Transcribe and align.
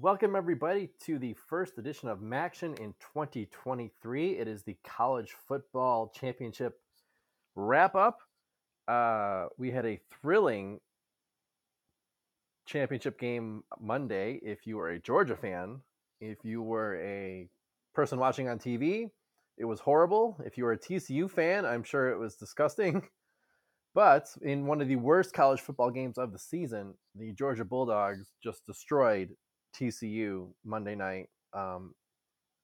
Welcome, 0.00 0.36
everybody, 0.36 0.90
to 1.06 1.18
the 1.18 1.34
first 1.48 1.76
edition 1.76 2.08
of 2.08 2.20
Maction 2.20 2.78
in 2.78 2.94
2023. 3.00 4.38
It 4.38 4.46
is 4.46 4.62
the 4.62 4.76
College 4.84 5.34
Football 5.48 6.12
Championship 6.14 6.78
wrap 7.56 7.96
up. 7.96 8.20
Uh, 8.86 9.46
we 9.58 9.72
had 9.72 9.84
a 9.84 9.98
thrilling 10.08 10.78
championship 12.64 13.18
game 13.18 13.64
Monday. 13.80 14.38
If 14.40 14.68
you 14.68 14.76
were 14.76 14.90
a 14.90 15.00
Georgia 15.00 15.34
fan, 15.34 15.80
if 16.20 16.44
you 16.44 16.62
were 16.62 16.94
a 17.02 17.48
person 17.92 18.20
watching 18.20 18.48
on 18.48 18.60
TV, 18.60 19.10
it 19.56 19.64
was 19.64 19.80
horrible. 19.80 20.40
If 20.46 20.56
you 20.56 20.62
were 20.62 20.74
a 20.74 20.78
TCU 20.78 21.28
fan, 21.28 21.66
I'm 21.66 21.82
sure 21.82 22.10
it 22.10 22.18
was 22.18 22.36
disgusting. 22.36 23.02
But 23.94 24.28
in 24.42 24.66
one 24.66 24.80
of 24.80 24.86
the 24.86 24.94
worst 24.94 25.32
college 25.32 25.60
football 25.60 25.90
games 25.90 26.18
of 26.18 26.30
the 26.30 26.38
season, 26.38 26.94
the 27.16 27.32
Georgia 27.32 27.64
Bulldogs 27.64 28.28
just 28.40 28.64
destroyed 28.64 29.30
TCU 29.78 30.48
Monday 30.64 30.94
night. 30.94 31.28
Um, 31.52 31.94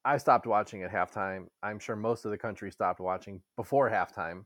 I 0.04 0.18
stopped 0.18 0.46
watching 0.46 0.82
at 0.82 0.92
halftime. 0.92 1.46
I'm 1.62 1.78
sure 1.78 1.96
most 1.96 2.24
of 2.24 2.30
the 2.30 2.38
country 2.38 2.70
stopped 2.70 3.00
watching 3.00 3.40
before 3.56 3.90
halftime. 3.90 4.44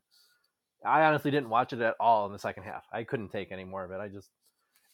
I 0.85 1.03
honestly 1.03 1.31
didn't 1.31 1.49
watch 1.49 1.73
it 1.73 1.81
at 1.81 1.97
all 1.99 2.27
in 2.27 2.33
the 2.33 2.39
second 2.39 2.63
half. 2.63 2.87
I 2.93 3.03
couldn't 3.03 3.31
take 3.31 3.51
any 3.51 3.65
more 3.65 3.85
of 3.85 3.91
it. 3.91 3.99
I 4.01 4.09
just 4.09 4.31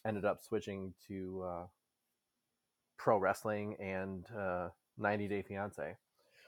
ended 0.05 0.25
up 0.25 0.41
switching 0.41 0.93
to 1.07 1.45
uh, 1.47 1.65
pro 2.97 3.17
wrestling 3.17 3.75
and 3.79 4.25
uh, 4.35 4.69
90 4.97 5.27
Day 5.27 5.43
Fiance, 5.43 5.95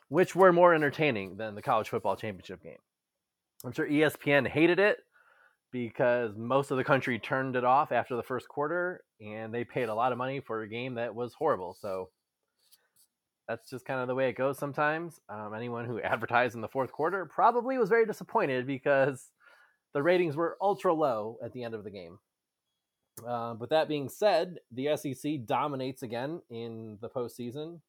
which 0.10 0.36
were 0.36 0.52
more 0.52 0.74
entertaining 0.74 1.38
than 1.38 1.54
the 1.54 1.62
college 1.62 1.90
football 1.90 2.16
championship 2.16 2.64
game. 2.64 2.80
I'm 3.64 3.72
sure 3.72 3.88
ESPN 3.88 4.48
hated 4.48 4.80
it 4.80 4.98
because 5.72 6.32
most 6.38 6.72
of 6.72 6.78
the 6.78 6.84
country 6.84 7.20
turned 7.20 7.56
it 7.56 7.64
off 7.64 7.92
after 7.92 8.16
the 8.16 8.24
first 8.24 8.48
quarter 8.48 9.04
and 9.20 9.54
they 9.54 9.64
paid 9.64 9.90
a 9.90 9.94
lot 9.94 10.12
of 10.12 10.18
money 10.18 10.40
for 10.40 10.62
a 10.62 10.70
game 10.70 10.96
that 10.96 11.14
was 11.14 11.34
horrible. 11.34 11.76
So 11.80 12.10
that's 13.48 13.70
just 13.70 13.86
kind 13.86 14.02
of 14.02 14.08
the 14.08 14.16
way 14.16 14.30
it 14.30 14.38
goes 14.38 14.58
sometimes. 14.58 15.20
Um, 15.30 15.54
anyone 15.56 15.86
who 15.86 16.02
advertised 16.02 16.56
in 16.56 16.62
the 16.62 16.68
fourth 16.68 16.92
quarter 16.92 17.26
probably 17.26 17.78
was 17.78 17.90
very 17.90 18.06
disappointed 18.06 18.68
because 18.68 19.30
the 19.94 20.04
ratings 20.04 20.36
were 20.36 20.58
ultra 20.62 20.94
low 20.94 21.38
at 21.44 21.54
the 21.54 21.64
end 21.64 21.74
of 21.74 21.84
the 21.84 21.92
game. 21.92 22.20
Uh, 23.28 23.54
but 23.56 23.70
that 23.70 23.88
being 23.88 24.10
said, 24.10 24.60
the 24.72 24.96
SEC 24.96 25.46
dominates 25.46 26.04
again 26.04 26.42
in 26.50 26.98
the 27.02 27.10
postseason. 27.10 27.80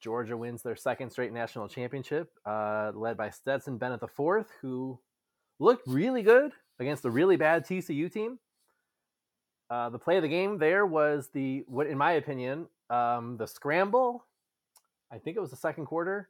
Georgia 0.00 0.36
wins 0.36 0.62
their 0.62 0.76
second 0.76 1.10
straight 1.10 1.32
national 1.32 1.68
championship, 1.68 2.30
uh, 2.46 2.90
led 2.94 3.16
by 3.16 3.30
Stetson 3.30 3.76
Bennett 3.76 4.02
IV, 4.02 4.46
who 4.60 4.98
looked 5.60 5.86
really 5.86 6.22
good 6.22 6.52
against 6.80 7.04
a 7.04 7.10
really 7.10 7.36
bad 7.36 7.64
TCU 7.64 8.10
team. 8.12 8.38
Uh, 9.68 9.90
the 9.90 9.98
play 9.98 10.16
of 10.16 10.22
the 10.22 10.28
game 10.28 10.58
there 10.58 10.84
was 10.84 11.28
the 11.32 11.62
what, 11.68 11.86
in 11.86 11.96
my 11.96 12.12
opinion, 12.12 12.66
um, 12.88 13.36
the 13.36 13.46
scramble. 13.46 14.24
I 15.12 15.18
think 15.18 15.36
it 15.36 15.40
was 15.40 15.50
the 15.50 15.56
second 15.56 15.86
quarter. 15.86 16.28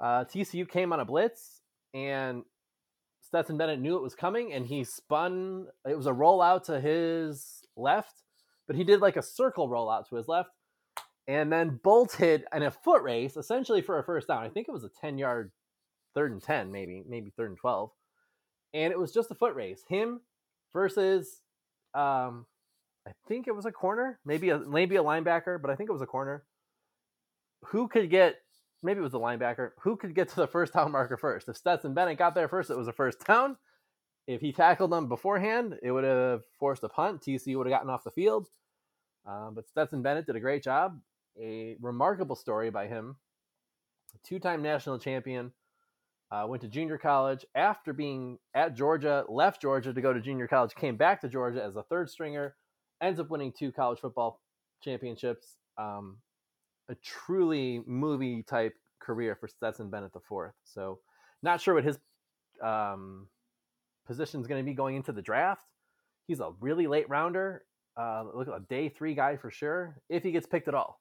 Uh, 0.00 0.24
TCU 0.24 0.68
came 0.68 0.92
on 0.92 0.98
a 0.98 1.04
blitz, 1.04 1.60
and 1.92 2.42
Stetson 3.20 3.56
Bennett 3.56 3.80
knew 3.80 3.96
it 3.96 4.02
was 4.02 4.16
coming, 4.16 4.52
and 4.52 4.66
he 4.66 4.82
spun. 4.82 5.68
It 5.88 5.96
was 5.96 6.06
a 6.06 6.12
rollout 6.12 6.64
to 6.64 6.80
his 6.80 7.62
left, 7.76 8.22
but 8.66 8.74
he 8.74 8.82
did 8.82 9.00
like 9.00 9.16
a 9.16 9.22
circle 9.22 9.68
rollout 9.68 10.08
to 10.08 10.16
his 10.16 10.26
left, 10.26 10.50
and 11.28 11.52
then 11.52 11.78
bolted 11.84 12.44
in 12.52 12.64
a 12.64 12.72
foot 12.72 13.02
race, 13.02 13.36
essentially 13.36 13.82
for 13.82 14.00
a 14.00 14.04
first 14.04 14.26
down. 14.26 14.42
I 14.42 14.48
think 14.48 14.66
it 14.66 14.72
was 14.72 14.84
a 14.84 14.90
ten 15.00 15.16
yard, 15.16 15.52
third 16.12 16.32
and 16.32 16.42
ten, 16.42 16.72
maybe, 16.72 17.04
maybe 17.06 17.30
third 17.36 17.50
and 17.50 17.58
twelve 17.58 17.92
and 18.74 18.92
it 18.92 18.98
was 18.98 19.12
just 19.12 19.30
a 19.30 19.34
foot 19.34 19.54
race. 19.54 19.84
Him 19.88 20.20
versus, 20.72 21.40
um, 21.94 22.44
I 23.06 23.12
think 23.28 23.46
it 23.46 23.54
was 23.54 23.64
a 23.64 23.72
corner, 23.72 24.18
maybe 24.26 24.50
a 24.50 24.58
maybe 24.58 24.96
a 24.96 25.02
linebacker, 25.02 25.62
but 25.62 25.70
I 25.70 25.76
think 25.76 25.88
it 25.88 25.92
was 25.92 26.02
a 26.02 26.06
corner. 26.06 26.44
Who 27.66 27.88
could 27.88 28.10
get? 28.10 28.36
Maybe 28.82 29.00
it 29.00 29.04
was 29.04 29.14
a 29.14 29.18
linebacker. 29.18 29.70
Who 29.80 29.96
could 29.96 30.14
get 30.14 30.28
to 30.30 30.36
the 30.36 30.46
first 30.46 30.74
down 30.74 30.92
marker 30.92 31.16
first? 31.16 31.48
If 31.48 31.56
Stetson 31.56 31.94
Bennett 31.94 32.18
got 32.18 32.34
there 32.34 32.48
first, 32.48 32.68
it 32.70 32.76
was 32.76 32.88
a 32.88 32.92
first 32.92 33.24
down. 33.24 33.56
If 34.26 34.40
he 34.40 34.52
tackled 34.52 34.90
them 34.90 35.08
beforehand, 35.08 35.78
it 35.82 35.90
would 35.90 36.04
have 36.04 36.42
forced 36.58 36.82
a 36.82 36.88
punt. 36.88 37.22
TC 37.22 37.56
would 37.56 37.66
have 37.66 37.72
gotten 37.72 37.90
off 37.90 38.04
the 38.04 38.10
field. 38.10 38.48
Um, 39.26 39.52
but 39.54 39.68
Stetson 39.68 40.02
Bennett 40.02 40.26
did 40.26 40.36
a 40.36 40.40
great 40.40 40.62
job. 40.62 41.00
A 41.40 41.76
remarkable 41.80 42.36
story 42.36 42.70
by 42.70 42.86
him. 42.86 43.16
Two-time 44.22 44.62
national 44.62 44.98
champion 44.98 45.52
uh, 46.34 46.46
went 46.46 46.62
to 46.62 46.68
junior 46.68 46.98
college 46.98 47.44
after 47.54 47.92
being 47.92 48.38
at 48.54 48.74
Georgia, 48.74 49.24
left 49.28 49.62
Georgia 49.62 49.92
to 49.92 50.00
go 50.00 50.12
to 50.12 50.20
junior 50.20 50.48
college, 50.48 50.74
came 50.74 50.96
back 50.96 51.20
to 51.20 51.28
Georgia 51.28 51.62
as 51.62 51.76
a 51.76 51.82
third 51.84 52.10
stringer, 52.10 52.56
ends 53.00 53.20
up 53.20 53.30
winning 53.30 53.52
two 53.56 53.70
college 53.70 54.00
football 54.00 54.40
championships. 54.82 55.56
Um, 55.78 56.18
a 56.88 56.96
truly 56.96 57.82
movie 57.86 58.42
type 58.42 58.74
career 59.00 59.36
for 59.36 59.46
Stetson 59.46 59.90
Bennett 59.90 60.12
the 60.12 60.20
fourth. 60.20 60.54
So, 60.64 60.98
not 61.42 61.60
sure 61.60 61.74
what 61.74 61.84
his 61.84 61.98
um, 62.62 63.28
position 64.06 64.40
is 64.40 64.46
going 64.46 64.62
to 64.62 64.68
be 64.68 64.74
going 64.74 64.96
into 64.96 65.12
the 65.12 65.22
draft. 65.22 65.62
He's 66.26 66.40
a 66.40 66.50
really 66.60 66.86
late 66.86 67.08
rounder. 67.08 67.64
Uh, 67.96 68.24
look 68.34 68.48
a 68.48 68.60
day 68.68 68.88
three 68.88 69.14
guy 69.14 69.36
for 69.36 69.50
sure 69.50 70.00
if 70.08 70.24
he 70.24 70.32
gets 70.32 70.46
picked 70.46 70.66
at 70.66 70.74
all. 70.74 71.00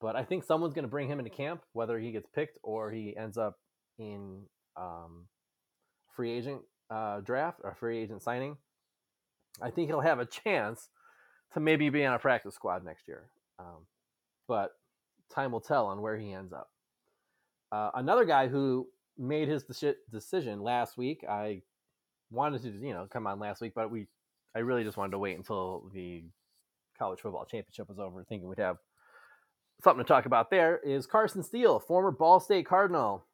But 0.00 0.16
I 0.16 0.24
think 0.24 0.42
someone's 0.42 0.74
going 0.74 0.84
to 0.84 0.90
bring 0.90 1.08
him 1.08 1.20
into 1.20 1.30
camp, 1.30 1.62
whether 1.74 1.98
he 1.98 2.10
gets 2.10 2.28
picked 2.34 2.58
or 2.64 2.90
he 2.90 3.16
ends 3.16 3.38
up 3.38 3.56
in 3.98 4.42
um, 4.76 5.26
free 6.14 6.32
agent 6.32 6.62
uh, 6.90 7.20
draft 7.20 7.60
or 7.62 7.74
free 7.74 7.98
agent 7.98 8.22
signing, 8.22 8.56
I 9.60 9.70
think 9.70 9.88
he'll 9.88 10.00
have 10.00 10.18
a 10.18 10.26
chance 10.26 10.88
to 11.54 11.60
maybe 11.60 11.88
be 11.90 12.04
on 12.04 12.14
a 12.14 12.18
practice 12.18 12.54
squad 12.54 12.84
next 12.84 13.08
year. 13.08 13.30
Um, 13.58 13.86
but 14.48 14.72
time 15.34 15.52
will 15.52 15.60
tell 15.60 15.86
on 15.86 16.00
where 16.00 16.16
he 16.16 16.32
ends 16.32 16.52
up. 16.52 16.68
Uh, 17.70 17.90
another 17.94 18.24
guy 18.24 18.48
who 18.48 18.86
made 19.18 19.48
his 19.48 19.64
de- 19.64 19.94
decision 20.10 20.62
last 20.62 20.96
week, 20.96 21.24
I 21.28 21.62
wanted 22.30 22.62
to, 22.62 22.70
you 22.70 22.92
know, 22.92 23.06
come 23.10 23.26
on 23.26 23.38
last 23.38 23.60
week, 23.60 23.72
but 23.74 23.90
we, 23.90 24.06
I 24.54 24.60
really 24.60 24.84
just 24.84 24.96
wanted 24.96 25.12
to 25.12 25.18
wait 25.18 25.36
until 25.36 25.90
the 25.92 26.24
college 26.98 27.20
football 27.20 27.44
championship 27.44 27.88
was 27.88 27.98
over, 27.98 28.24
thinking 28.24 28.48
we'd 28.48 28.58
have 28.58 28.78
something 29.82 30.04
to 30.04 30.08
talk 30.08 30.26
about 30.26 30.50
there. 30.50 30.78
Is 30.78 31.06
Carson 31.06 31.42
Steele, 31.42 31.78
former 31.80 32.10
Ball 32.10 32.40
State 32.40 32.66
Cardinal, 32.66 33.26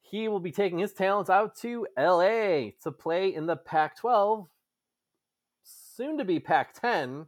he 0.00 0.28
will 0.28 0.40
be 0.40 0.50
taking 0.52 0.78
his 0.78 0.92
talents 0.92 1.30
out 1.30 1.56
to 1.56 1.86
LA 1.96 2.70
to 2.82 2.92
play 2.92 3.34
in 3.34 3.46
the 3.46 3.56
Pac 3.56 3.96
12, 3.96 4.48
soon 5.62 6.18
to 6.18 6.24
be 6.24 6.40
Pac 6.40 6.74
10. 6.80 7.26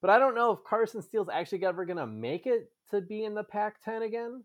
But 0.00 0.10
I 0.10 0.18
don't 0.18 0.34
know 0.34 0.52
if 0.52 0.64
Carson 0.64 1.02
Steele's 1.02 1.28
actually 1.32 1.64
ever 1.64 1.84
going 1.84 1.96
to 1.96 2.06
make 2.06 2.46
it 2.46 2.70
to 2.90 3.00
be 3.00 3.24
in 3.24 3.34
the 3.34 3.42
Pac 3.42 3.82
10 3.82 4.02
again 4.02 4.44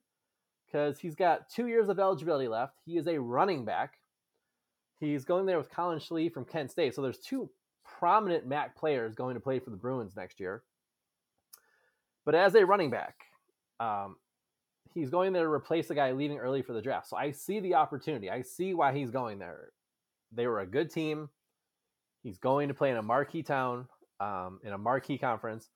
because 0.66 1.00
he's 1.00 1.16
got 1.16 1.50
two 1.50 1.68
years 1.68 1.90
of 1.90 2.00
eligibility 2.00 2.48
left. 2.48 2.76
He 2.86 2.98
is 2.98 3.08
a 3.08 3.20
running 3.20 3.66
back. 3.66 3.96
He's 5.00 5.26
going 5.26 5.46
there 5.46 5.58
with 5.58 5.72
Collin 5.72 6.00
Schlee 6.00 6.32
from 6.32 6.46
Kent 6.46 6.72
State. 6.72 6.94
So 6.94 7.02
there's 7.02 7.20
two 7.20 7.50
prominent 7.84 8.48
MAC 8.48 8.78
players 8.78 9.16
going 9.16 9.34
to 9.36 9.40
play 9.40 9.60
for 9.60 9.70
the 9.70 9.78
Bruins 9.78 10.16
next 10.16 10.40
year. 10.40 10.64
But 12.26 12.36
as 12.36 12.54
a 12.56 12.66
running 12.66 12.90
back, 12.90 13.16
um, 13.80 14.18
he's 14.94 15.10
going 15.10 15.34
there 15.34 15.44
to 15.44 15.50
replace 15.50 15.88
the 15.88 15.96
guy 15.96 16.12
leaving 16.12 16.38
early 16.38 16.62
for 16.62 16.74
the 16.74 16.82
draft. 16.82 17.08
So 17.08 17.18
I 17.18 17.32
see 17.32 17.60
the 17.60 17.76
opportunity. 17.76 18.30
I 18.30 18.42
see 18.42 18.74
why 18.74 18.94
he's 18.94 19.12
going 19.12 19.40
there. 19.40 19.70
They 20.32 20.48
were 20.48 20.60
a 20.60 20.66
good 20.66 20.92
team. 20.92 21.30
He's 22.24 22.38
going 22.38 22.68
to 22.68 22.74
play 22.74 22.92
in 22.92 22.98
a 22.98 23.02
marquee 23.02 23.44
town, 23.44 23.88
um, 24.20 24.60
in 24.64 24.74
a 24.74 24.78
marquee 24.78 25.18
conference. 25.18 25.70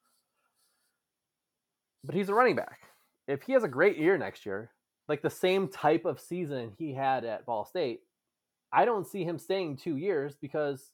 But 2.03 2.15
he's 2.15 2.29
a 2.29 2.33
running 2.33 2.55
back. 2.55 2.79
If 3.27 3.43
he 3.43 3.53
has 3.53 3.63
a 3.63 3.69
great 3.69 3.97
year 3.97 4.17
next 4.17 4.45
year, 4.45 4.71
like 5.07 5.21
the 5.21 5.29
same 5.29 5.67
type 5.67 6.05
of 6.05 6.19
season 6.19 6.73
he 6.77 6.93
had 6.93 7.23
at 7.23 7.45
Ball 7.45 7.65
State, 7.65 8.01
I 8.71 8.85
don't 8.85 9.07
see 9.07 9.23
him 9.23 9.37
staying 9.37 9.77
two 9.77 9.97
years 9.97 10.35
because 10.35 10.91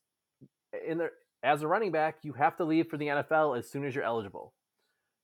in 0.86 1.00
the 1.00 1.10
as 1.42 1.62
a 1.62 1.68
running 1.68 1.92
back, 1.92 2.18
you 2.24 2.34
have 2.34 2.58
to 2.58 2.66
leave 2.66 2.88
for 2.88 2.98
the 2.98 3.08
NFL 3.08 3.58
as 3.58 3.70
soon 3.70 3.86
as 3.86 3.96
you're 3.96 4.04
eligible 4.04 4.54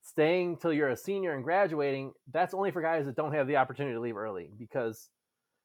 staying 0.06 0.56
till 0.58 0.72
you're 0.72 0.90
a 0.90 0.96
senior 0.96 1.34
and 1.34 1.42
graduating, 1.42 2.12
that's 2.32 2.54
only 2.54 2.70
for 2.70 2.80
guys 2.80 3.06
that 3.06 3.16
don't 3.16 3.34
have 3.34 3.48
the 3.48 3.56
opportunity 3.56 3.94
to 3.94 4.00
leave 4.00 4.16
early 4.16 4.50
because 4.56 5.10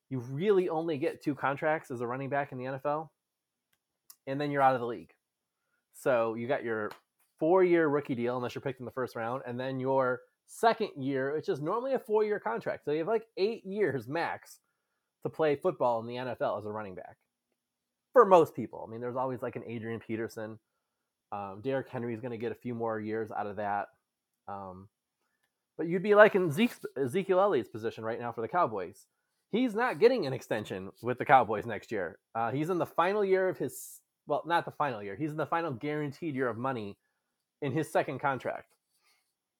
you 0.10 0.20
really 0.20 0.68
only 0.68 0.98
get 0.98 1.24
two 1.24 1.36
contracts 1.36 1.92
as 1.92 2.02
a 2.02 2.08
running 2.08 2.28
back 2.28 2.52
in 2.52 2.58
the 2.58 2.66
NFL, 2.66 3.10
and 4.26 4.42
then 4.42 4.50
you're 4.50 4.64
out 4.64 4.74
of 4.74 4.82
the 4.82 4.88
league. 4.88 5.14
So 5.94 6.34
you 6.34 6.48
got 6.48 6.64
your 6.64 6.92
four 7.40 7.64
year 7.64 7.88
rookie 7.88 8.16
deal, 8.16 8.36
unless 8.36 8.56
you're 8.56 8.64
picked 8.64 8.80
in 8.80 8.86
the 8.86 8.92
first 8.92 9.16
round, 9.16 9.44
and 9.46 9.60
then 9.60 9.80
your 9.80 10.22
second 10.48 10.90
year, 10.98 11.34
which 11.36 11.48
is 11.48 11.62
normally 11.62 11.94
a 11.94 12.00
four 12.00 12.24
year 12.24 12.40
contract. 12.40 12.84
So 12.84 12.92
you 12.92 12.98
have 12.98 13.08
like 13.08 13.28
eight 13.38 13.64
years 13.64 14.08
max 14.08 14.60
to 15.24 15.30
play 15.30 15.56
football 15.56 16.00
in 16.00 16.08
the 16.08 16.16
NFL 16.16 16.58
as 16.58 16.66
a 16.66 16.72
running 16.72 16.96
back. 16.96 17.18
For 18.12 18.26
most 18.26 18.56
people, 18.56 18.84
I 18.86 18.92
mean, 18.92 19.02
there's 19.02 19.16
always 19.16 19.44
like 19.44 19.56
an 19.56 19.64
Adrian 19.68 20.00
Peterson. 20.00 20.58
Um, 21.32 21.62
Derrick 21.64 21.88
Henry 21.88 22.14
is 22.14 22.22
going 22.22 22.32
to 22.32 22.38
get 22.38 22.52
a 22.52 22.56
few 22.56 22.74
more 22.74 23.00
years 23.00 23.30
out 23.32 23.46
of 23.46 23.56
that. 23.58 23.88
Um, 24.52 24.88
but 25.78 25.88
you'd 25.88 26.04
be 26.04 26.16
like 26.16 26.36
in 26.36 26.52
Zeke, 26.52 26.74
Ezekiel 26.98 27.40
Elliott's 27.40 27.70
position 27.70 28.04
right 28.04 28.20
now 28.20 28.32
for 28.32 28.42
the 28.42 28.48
Cowboys. 28.48 29.08
He's 29.52 29.74
not 29.76 30.00
getting 30.00 30.26
an 30.26 30.34
extension 30.34 30.92
with 31.02 31.18
the 31.18 31.26
Cowboys 31.26 31.66
next 31.66 31.92
year. 31.92 32.20
Uh, 32.36 32.52
he's 32.52 32.70
in 32.70 32.78
the 32.78 32.86
final 32.86 33.24
year 33.26 33.50
of 33.50 33.58
his, 33.58 34.00
well, 34.28 34.44
not 34.46 34.66
the 34.66 34.72
final 34.72 35.02
year. 35.04 35.16
He's 35.16 35.32
in 35.32 35.38
the 35.38 35.46
final 35.46 35.72
guaranteed 35.72 36.36
year 36.36 36.50
of 36.50 36.58
money 36.58 36.98
in 37.62 37.72
his 37.72 37.92
second 37.92 38.20
contract. 38.20 38.74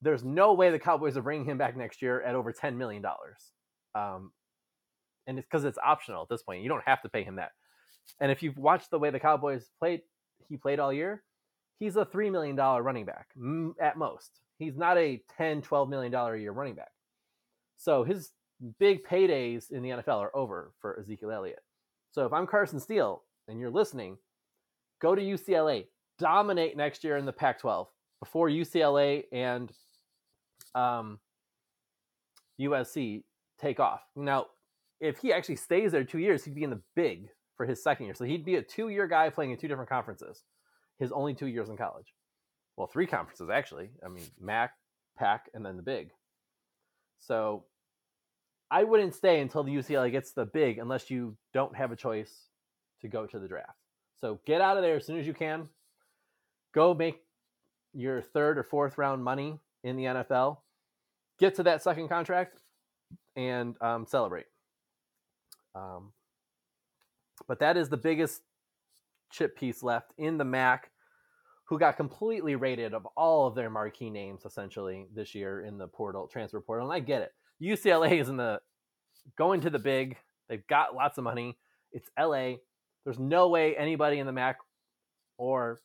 there's 0.02 0.24
no 0.24 0.52
way 0.52 0.70
the 0.70 0.78
Cowboys 0.78 1.16
are 1.16 1.22
bringing 1.22 1.46
him 1.46 1.58
back 1.58 1.76
next 1.76 2.02
year 2.02 2.20
at 2.22 2.34
over 2.34 2.52
$10 2.52 2.76
million. 2.76 3.04
Um, 3.94 4.32
and 5.26 5.38
it's 5.38 5.46
because 5.46 5.64
it's 5.64 5.78
optional 5.78 6.22
at 6.22 6.28
this 6.28 6.42
point. 6.42 6.62
You 6.62 6.68
don't 6.68 6.82
have 6.84 7.02
to 7.02 7.08
pay 7.08 7.22
him 7.22 7.36
that. 7.36 7.52
And 8.20 8.32
if 8.32 8.42
you've 8.42 8.58
watched 8.58 8.90
the 8.90 8.98
way 8.98 9.10
the 9.10 9.20
Cowboys 9.20 9.70
played, 9.78 10.02
he 10.48 10.56
played 10.56 10.80
all 10.80 10.92
year, 10.92 11.22
he's 11.78 11.96
a 11.96 12.04
$3 12.04 12.32
million 12.32 12.56
running 12.56 13.04
back 13.04 13.28
at 13.80 13.96
most. 13.96 14.40
He's 14.62 14.76
not 14.76 14.96
a 14.96 15.20
10, 15.36 15.62
$12 15.62 15.88
million 15.88 16.14
a 16.14 16.36
year 16.36 16.52
running 16.52 16.74
back. 16.74 16.92
So 17.76 18.04
his 18.04 18.30
big 18.78 19.04
paydays 19.04 19.72
in 19.72 19.82
the 19.82 19.90
NFL 19.90 20.20
are 20.20 20.36
over 20.36 20.72
for 20.80 20.98
Ezekiel 21.00 21.32
Elliott. 21.32 21.62
So 22.12 22.24
if 22.26 22.32
I'm 22.32 22.46
Carson 22.46 22.78
Steele 22.78 23.22
and 23.48 23.58
you're 23.58 23.70
listening, 23.70 24.18
go 25.00 25.14
to 25.14 25.22
UCLA, 25.22 25.86
dominate 26.18 26.76
next 26.76 27.02
year 27.02 27.16
in 27.16 27.24
the 27.24 27.32
Pac 27.32 27.58
12 27.58 27.88
before 28.20 28.48
UCLA 28.48 29.24
and 29.32 29.72
um, 30.76 31.18
USC 32.60 33.24
take 33.60 33.80
off. 33.80 34.02
Now, 34.14 34.46
if 35.00 35.18
he 35.18 35.32
actually 35.32 35.56
stays 35.56 35.90
there 35.90 36.04
two 36.04 36.18
years, 36.20 36.44
he'd 36.44 36.54
be 36.54 36.62
in 36.62 36.70
the 36.70 36.80
big 36.94 37.28
for 37.56 37.66
his 37.66 37.82
second 37.82 38.06
year. 38.06 38.14
So 38.14 38.24
he'd 38.24 38.44
be 38.44 38.56
a 38.56 38.62
two 38.62 38.90
year 38.90 39.08
guy 39.08 39.28
playing 39.28 39.50
in 39.50 39.56
two 39.56 39.66
different 39.66 39.90
conferences, 39.90 40.44
his 41.00 41.10
only 41.10 41.34
two 41.34 41.48
years 41.48 41.68
in 41.68 41.76
college. 41.76 42.14
Well, 42.76 42.86
three 42.86 43.06
conferences, 43.06 43.50
actually. 43.50 43.90
I 44.04 44.08
mean, 44.08 44.24
MAC, 44.40 44.72
PAC, 45.18 45.50
and 45.54 45.64
then 45.64 45.76
the 45.76 45.82
big. 45.82 46.10
So 47.20 47.64
I 48.70 48.84
wouldn't 48.84 49.14
stay 49.14 49.40
until 49.40 49.62
the 49.62 49.74
UCLA 49.74 50.10
gets 50.10 50.32
the 50.32 50.46
big 50.46 50.78
unless 50.78 51.10
you 51.10 51.36
don't 51.52 51.76
have 51.76 51.92
a 51.92 51.96
choice 51.96 52.48
to 53.02 53.08
go 53.08 53.26
to 53.26 53.38
the 53.38 53.46
draft. 53.46 53.76
So 54.20 54.40
get 54.46 54.60
out 54.60 54.76
of 54.76 54.82
there 54.82 54.96
as 54.96 55.04
soon 55.04 55.18
as 55.18 55.26
you 55.26 55.34
can. 55.34 55.68
Go 56.72 56.94
make 56.94 57.20
your 57.92 58.22
third 58.22 58.56
or 58.56 58.62
fourth 58.62 58.96
round 58.96 59.22
money 59.22 59.58
in 59.84 59.96
the 59.96 60.04
NFL. 60.04 60.58
Get 61.38 61.56
to 61.56 61.64
that 61.64 61.82
second 61.82 62.08
contract 62.08 62.58
and 63.36 63.74
um, 63.82 64.06
celebrate. 64.06 64.46
Um, 65.74 66.12
but 67.46 67.58
that 67.58 67.76
is 67.76 67.88
the 67.88 67.96
biggest 67.96 68.42
chip 69.30 69.56
piece 69.56 69.82
left 69.82 70.12
in 70.16 70.38
the 70.38 70.44
MAC, 70.44 70.90
who 71.64 71.78
got 71.78 71.96
completely 71.96 72.54
rated 72.56 72.94
of 72.94 73.06
all 73.16 73.46
of 73.46 73.54
their 73.54 73.70
marquee 73.70 74.10
names 74.10 74.44
essentially 74.44 75.06
this 75.14 75.34
year 75.34 75.62
in 75.62 75.78
the 75.78 75.86
portal 75.86 76.26
transfer 76.26 76.60
portal. 76.60 76.90
And 76.90 76.94
I 76.94 77.00
get 77.00 77.22
it. 77.22 77.32
UCLA 77.62 78.20
is 78.20 78.28
in 78.28 78.36
the 78.36 78.60
going 79.38 79.60
to 79.60 79.70
the 79.70 79.78
big. 79.78 80.16
They've 80.48 80.66
got 80.66 80.94
lots 80.94 81.18
of 81.18 81.24
money. 81.24 81.56
It's 81.92 82.08
LA. 82.18 82.54
There's 83.04 83.18
no 83.18 83.48
way 83.48 83.76
anybody 83.76 84.18
in 84.18 84.26
the 84.26 84.32
MAC 84.32 84.58
or 85.38 85.80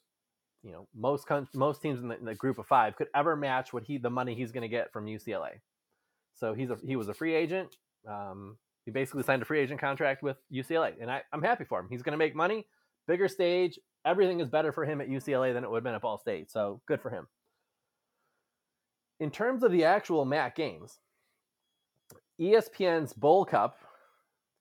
you 0.64 0.72
know 0.72 0.88
most 0.96 1.26
most 1.54 1.82
teams 1.82 2.02
in 2.02 2.10
the, 2.10 2.18
in 2.18 2.26
the, 2.26 2.36
group 2.36 2.60
of 2.60 2.68
five 2.68 2.96
could 2.96 3.08
ever 3.16 3.36
match 3.36 3.72
what 3.72 3.84
he 3.84 3.98
the 3.98 4.10
money 4.10 4.36
he's 4.36 4.52
going 4.52 4.64
to 4.64 4.68
get 4.68 4.92
from 4.92 5.06
UCLA. 5.06 5.62
So 6.34 6.54
he's 6.54 6.70
a 6.70 6.78
he 6.86 6.96
was 6.96 7.10
a 7.10 7.14
free 7.14 7.36
agent. 7.36 7.78
Um, 8.08 8.58
he 8.86 8.92
basically 8.92 9.24
signed 9.24 9.42
a 9.42 9.46
free 9.46 9.60
agent 9.60 9.82
contract 9.82 10.24
with 10.24 10.38
UCLA, 10.54 10.94
and 11.02 11.12
I, 11.12 11.22
I'm 11.34 11.42
happy 11.42 11.66
for 11.66 11.80
him. 11.80 11.88
He's 11.90 12.02
going 12.02 12.14
to 12.14 12.18
make 12.18 12.36
money, 12.36 12.66
bigger 13.08 13.28
stage. 13.28 13.80
Everything 14.08 14.40
is 14.40 14.48
better 14.48 14.72
for 14.72 14.86
him 14.86 15.02
at 15.02 15.10
UCLA 15.10 15.54
than 15.54 15.66
it 15.66 15.70
would 15.70 15.78
have 15.78 15.84
been 15.84 15.94
at 15.94 16.02
Ball 16.02 16.18
State. 16.18 16.50
So 16.50 16.80
good 16.88 17.02
for 17.02 17.10
him. 17.10 17.28
In 19.20 19.30
terms 19.32 19.64
of 19.64 19.72
the 19.72 19.84
actual 19.84 20.24
MAC 20.24 20.56
games, 20.56 21.00
ESPN's 22.40 23.12
Bowl 23.12 23.44
Cup 23.44 23.80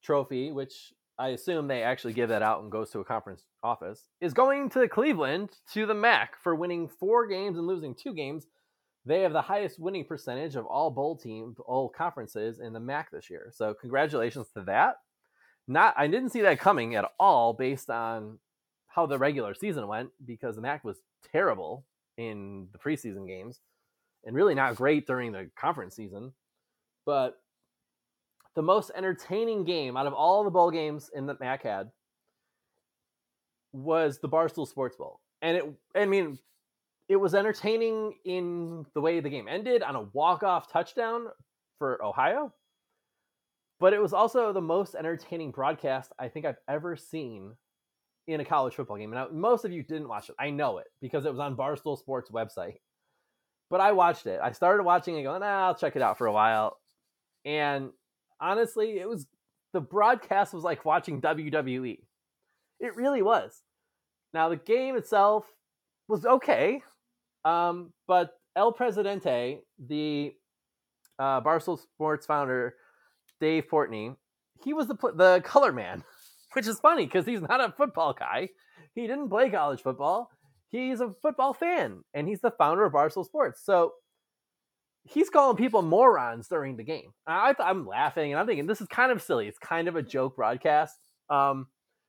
trophy, 0.02 0.50
which 0.50 0.92
I 1.16 1.28
assume 1.28 1.68
they 1.68 1.82
actually 1.82 2.14
give 2.14 2.28
that 2.30 2.42
out 2.42 2.62
and 2.62 2.72
goes 2.72 2.90
to 2.90 2.98
a 2.98 3.04
conference 3.04 3.44
office, 3.62 4.08
is 4.20 4.34
going 4.34 4.68
to 4.70 4.88
Cleveland 4.88 5.50
to 5.74 5.86
the 5.86 5.94
MAC 5.94 6.36
for 6.42 6.56
winning 6.56 6.88
four 6.88 7.26
games 7.28 7.56
and 7.56 7.68
losing 7.68 7.94
two 7.94 8.14
games. 8.14 8.46
They 9.04 9.22
have 9.22 9.32
the 9.32 9.42
highest 9.42 9.78
winning 9.78 10.04
percentage 10.04 10.56
of 10.56 10.66
all 10.66 10.90
bowl 10.90 11.16
teams, 11.16 11.58
all 11.64 11.88
conferences 11.88 12.58
in 12.58 12.72
the 12.72 12.80
MAC 12.80 13.12
this 13.12 13.30
year. 13.30 13.52
So 13.54 13.74
congratulations 13.74 14.48
to 14.54 14.62
that. 14.62 14.96
Not 15.68 15.94
I 15.96 16.08
didn't 16.08 16.30
see 16.30 16.40
that 16.42 16.58
coming 16.58 16.96
at 16.96 17.10
all 17.20 17.52
based 17.52 17.90
on 17.90 18.38
how 18.96 19.04
the 19.04 19.18
regular 19.18 19.54
season 19.54 19.86
went 19.86 20.08
because 20.24 20.56
the 20.56 20.62
MAC 20.62 20.82
was 20.82 21.02
terrible 21.30 21.84
in 22.16 22.66
the 22.72 22.78
preseason 22.78 23.26
games 23.26 23.60
and 24.24 24.34
really 24.34 24.54
not 24.54 24.74
great 24.74 25.06
during 25.06 25.32
the 25.32 25.50
conference 25.54 25.94
season. 25.94 26.32
But 27.04 27.38
the 28.54 28.62
most 28.62 28.90
entertaining 28.96 29.64
game 29.64 29.98
out 29.98 30.06
of 30.06 30.14
all 30.14 30.42
the 30.42 30.50
bowl 30.50 30.70
games 30.70 31.10
in 31.14 31.26
the 31.26 31.36
MAC 31.38 31.62
had 31.62 31.90
was 33.74 34.18
the 34.18 34.30
Barstool 34.30 34.66
Sports 34.66 34.96
Bowl. 34.96 35.20
And 35.42 35.58
it, 35.58 35.64
I 35.94 36.06
mean, 36.06 36.38
it 37.10 37.16
was 37.16 37.34
entertaining 37.34 38.14
in 38.24 38.86
the 38.94 39.02
way 39.02 39.20
the 39.20 39.28
game 39.28 39.46
ended 39.46 39.82
on 39.82 39.94
a 39.94 40.02
walk-off 40.14 40.72
touchdown 40.72 41.26
for 41.78 42.02
Ohio. 42.02 42.50
But 43.78 43.92
it 43.92 44.00
was 44.00 44.14
also 44.14 44.54
the 44.54 44.62
most 44.62 44.94
entertaining 44.94 45.50
broadcast 45.50 46.12
I 46.18 46.28
think 46.28 46.46
I've 46.46 46.56
ever 46.66 46.96
seen 46.96 47.52
in 48.26 48.40
a 48.40 48.44
college 48.44 48.74
football 48.74 48.96
game. 48.96 49.10
Now, 49.10 49.28
most 49.30 49.64
of 49.64 49.72
you 49.72 49.82
didn't 49.82 50.08
watch 50.08 50.28
it. 50.28 50.34
I 50.38 50.50
know 50.50 50.78
it 50.78 50.86
because 51.00 51.24
it 51.24 51.30
was 51.30 51.40
on 51.40 51.56
Barstool 51.56 51.98
Sports 51.98 52.30
website. 52.30 52.76
But 53.68 53.80
I 53.80 53.92
watched 53.92 54.26
it. 54.26 54.40
I 54.42 54.52
started 54.52 54.84
watching 54.84 55.16
it 55.16 55.24
going, 55.24 55.40
nah, 55.40 55.66
I'll 55.66 55.74
check 55.74 55.96
it 55.96 56.02
out 56.02 56.18
for 56.18 56.26
a 56.26 56.32
while. 56.32 56.78
And 57.44 57.90
honestly, 58.40 58.98
it 58.98 59.08
was 59.08 59.26
the 59.72 59.80
broadcast 59.80 60.54
was 60.54 60.64
like 60.64 60.84
watching 60.84 61.20
WWE. 61.20 61.98
It 62.80 62.96
really 62.96 63.22
was. 63.22 63.62
Now 64.32 64.48
the 64.48 64.56
game 64.56 64.96
itself 64.96 65.44
was 66.08 66.24
okay, 66.24 66.82
um, 67.44 67.92
but 68.06 68.34
El 68.54 68.72
Presidente, 68.72 69.60
the 69.78 70.34
uh, 71.18 71.40
Barstool 71.40 71.78
Sports 71.78 72.26
founder, 72.26 72.74
Dave 73.40 73.66
Portnoy, 73.68 74.16
he 74.62 74.72
was 74.72 74.88
the 74.88 74.96
the 75.14 75.40
color 75.44 75.72
man, 75.72 76.04
which 76.56 76.66
is 76.66 76.80
funny 76.80 77.04
because 77.04 77.26
he's 77.26 77.42
not 77.42 77.60
a 77.60 77.70
football 77.70 78.14
guy. 78.14 78.48
He 78.94 79.02
didn't 79.02 79.28
play 79.28 79.50
college 79.50 79.82
football. 79.82 80.30
He's 80.70 81.02
a 81.02 81.14
football 81.20 81.52
fan, 81.52 82.02
and 82.14 82.26
he's 82.26 82.40
the 82.40 82.50
founder 82.50 82.86
of 82.86 82.94
Barstool 82.94 83.26
Sports. 83.26 83.60
So 83.62 83.92
he's 85.04 85.28
calling 85.28 85.58
people 85.58 85.82
morons 85.82 86.48
during 86.48 86.78
the 86.78 86.82
game. 86.82 87.12
I, 87.26 87.54
am 87.58 87.86
laughing 87.86 88.32
and 88.32 88.40
I'm 88.40 88.46
thinking 88.46 88.66
this 88.66 88.80
is 88.80 88.88
kind 88.88 89.12
of 89.12 89.20
silly. 89.20 89.48
It's 89.48 89.58
kind 89.58 89.86
of 89.86 89.96
a 89.96 90.02
joke 90.02 90.36
broadcast, 90.36 90.96
um, 91.28 91.66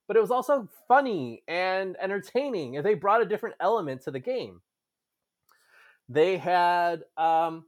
but 0.07 0.15
it 0.15 0.21
was 0.21 0.31
also 0.31 0.69
funny 0.87 1.43
and 1.49 1.97
entertaining. 2.01 2.77
And 2.77 2.85
they 2.85 2.93
brought 2.93 3.21
a 3.21 3.25
different 3.25 3.57
element 3.59 4.03
to 4.03 4.11
the 4.11 4.19
game. 4.19 4.61
They 6.07 6.37
had 6.37 7.03
um, 7.17 7.65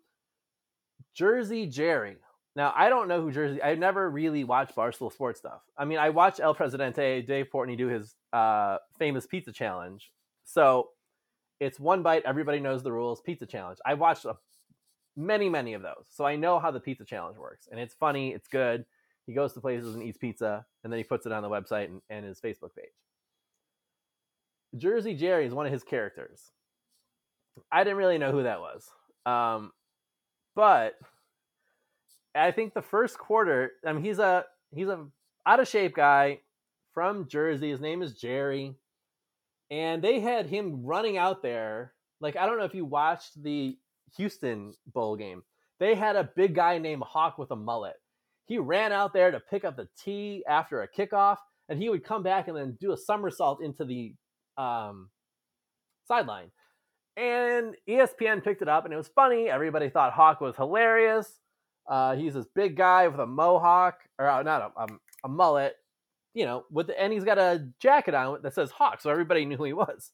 Jersey 1.13 1.65
Jerry. 1.65 2.15
Now 2.59 2.73
I 2.75 2.89
don't 2.89 3.07
know 3.07 3.21
who 3.21 3.31
Jersey. 3.31 3.63
I 3.63 3.75
never 3.75 4.09
really 4.09 4.43
watched 4.43 4.75
Barstool 4.75 5.13
Sports 5.13 5.39
stuff. 5.39 5.61
I 5.77 5.85
mean, 5.85 5.97
I 5.97 6.09
watched 6.09 6.41
El 6.41 6.53
Presidente, 6.53 7.21
Dave 7.21 7.47
Portnoy 7.49 7.77
do 7.77 7.87
his 7.87 8.15
uh, 8.33 8.79
famous 8.97 9.25
pizza 9.25 9.53
challenge. 9.53 10.11
So 10.43 10.89
it's 11.61 11.79
one 11.79 12.03
bite. 12.03 12.23
Everybody 12.25 12.59
knows 12.59 12.83
the 12.83 12.91
rules. 12.91 13.21
Pizza 13.21 13.45
challenge. 13.45 13.79
I 13.85 13.93
watched 13.93 14.25
a 14.25 14.35
many, 15.15 15.47
many 15.47 15.73
of 15.73 15.83
those. 15.83 16.07
So 16.09 16.25
I 16.25 16.35
know 16.35 16.59
how 16.59 16.69
the 16.69 16.81
pizza 16.81 17.05
challenge 17.05 17.37
works. 17.37 17.69
And 17.71 17.79
it's 17.79 17.93
funny, 17.93 18.33
it's 18.33 18.49
good. 18.49 18.83
He 19.25 19.31
goes 19.31 19.53
to 19.53 19.61
places 19.61 19.95
and 19.95 20.03
eats 20.03 20.17
pizza, 20.17 20.65
and 20.83 20.91
then 20.91 20.97
he 20.97 21.05
puts 21.05 21.25
it 21.25 21.31
on 21.31 21.43
the 21.43 21.49
website 21.49 21.85
and, 21.85 22.01
and 22.09 22.25
his 22.25 22.41
Facebook 22.41 22.75
page. 22.75 22.91
Jersey 24.75 25.13
Jerry 25.13 25.45
is 25.45 25.53
one 25.53 25.65
of 25.65 25.71
his 25.71 25.83
characters. 25.83 26.51
I 27.71 27.85
didn't 27.85 27.99
really 27.99 28.17
know 28.17 28.33
who 28.33 28.43
that 28.43 28.59
was. 28.59 28.89
Um, 29.25 29.71
but 30.57 30.95
I 32.39 32.51
think 32.51 32.73
the 32.73 32.81
first 32.81 33.17
quarter, 33.17 33.73
I 33.85 33.93
mean, 33.93 34.03
he's 34.03 34.19
a 34.19 34.45
he's 34.71 34.87
a 34.87 35.05
out 35.45 35.59
of 35.59 35.67
shape 35.67 35.95
guy 35.95 36.39
from 36.93 37.27
Jersey. 37.27 37.69
His 37.69 37.81
name 37.81 38.01
is 38.01 38.13
Jerry, 38.13 38.75
and 39.69 40.01
they 40.01 40.19
had 40.19 40.45
him 40.45 40.85
running 40.85 41.17
out 41.17 41.41
there. 41.41 41.93
Like 42.21 42.35
I 42.35 42.45
don't 42.45 42.57
know 42.57 42.65
if 42.65 42.75
you 42.75 42.85
watched 42.85 43.41
the 43.41 43.77
Houston 44.17 44.73
bowl 44.93 45.15
game. 45.15 45.43
They 45.79 45.95
had 45.95 46.15
a 46.15 46.29
big 46.35 46.55
guy 46.55 46.77
named 46.77 47.03
Hawk 47.03 47.37
with 47.37 47.51
a 47.51 47.55
mullet. 47.55 47.95
He 48.45 48.57
ran 48.57 48.91
out 48.91 49.13
there 49.13 49.31
to 49.31 49.39
pick 49.39 49.63
up 49.63 49.77
the 49.77 49.87
tee 49.97 50.43
after 50.47 50.81
a 50.81 50.87
kickoff, 50.87 51.37
and 51.69 51.81
he 51.81 51.89
would 51.89 52.03
come 52.03 52.23
back 52.23 52.47
and 52.47 52.57
then 52.57 52.77
do 52.81 52.91
a 52.91 52.97
somersault 52.97 53.61
into 53.61 53.85
the 53.85 54.13
um, 54.57 55.09
sideline. 56.07 56.51
And 57.15 57.75
ESPN 57.87 58.43
picked 58.43 58.61
it 58.61 58.67
up, 58.67 58.85
and 58.85 58.93
it 58.93 58.97
was 58.97 59.09
funny. 59.09 59.49
Everybody 59.49 59.89
thought 59.89 60.13
Hawk 60.13 60.41
was 60.41 60.55
hilarious. 60.55 61.39
Uh, 61.89 62.15
he's 62.15 62.35
this 62.35 62.45
big 62.53 62.77
guy 62.77 63.07
with 63.07 63.19
a 63.19 63.25
mohawk, 63.25 64.01
or 64.19 64.29
uh, 64.29 64.43
not 64.43 64.71
a, 64.77 64.81
um, 64.81 64.99
a 65.23 65.27
mullet, 65.27 65.75
you 66.35 66.45
know, 66.45 66.63
with 66.71 66.87
the, 66.87 67.01
and 67.01 67.11
he's 67.11 67.23
got 67.23 67.39
a 67.39 67.67
jacket 67.79 68.13
on 68.13 68.41
that 68.43 68.53
says 68.53 68.69
Hawk, 68.69 69.01
so 69.01 69.09
everybody 69.09 69.43
knew 69.45 69.57
who 69.57 69.63
he 69.63 69.73
was. 69.73 70.11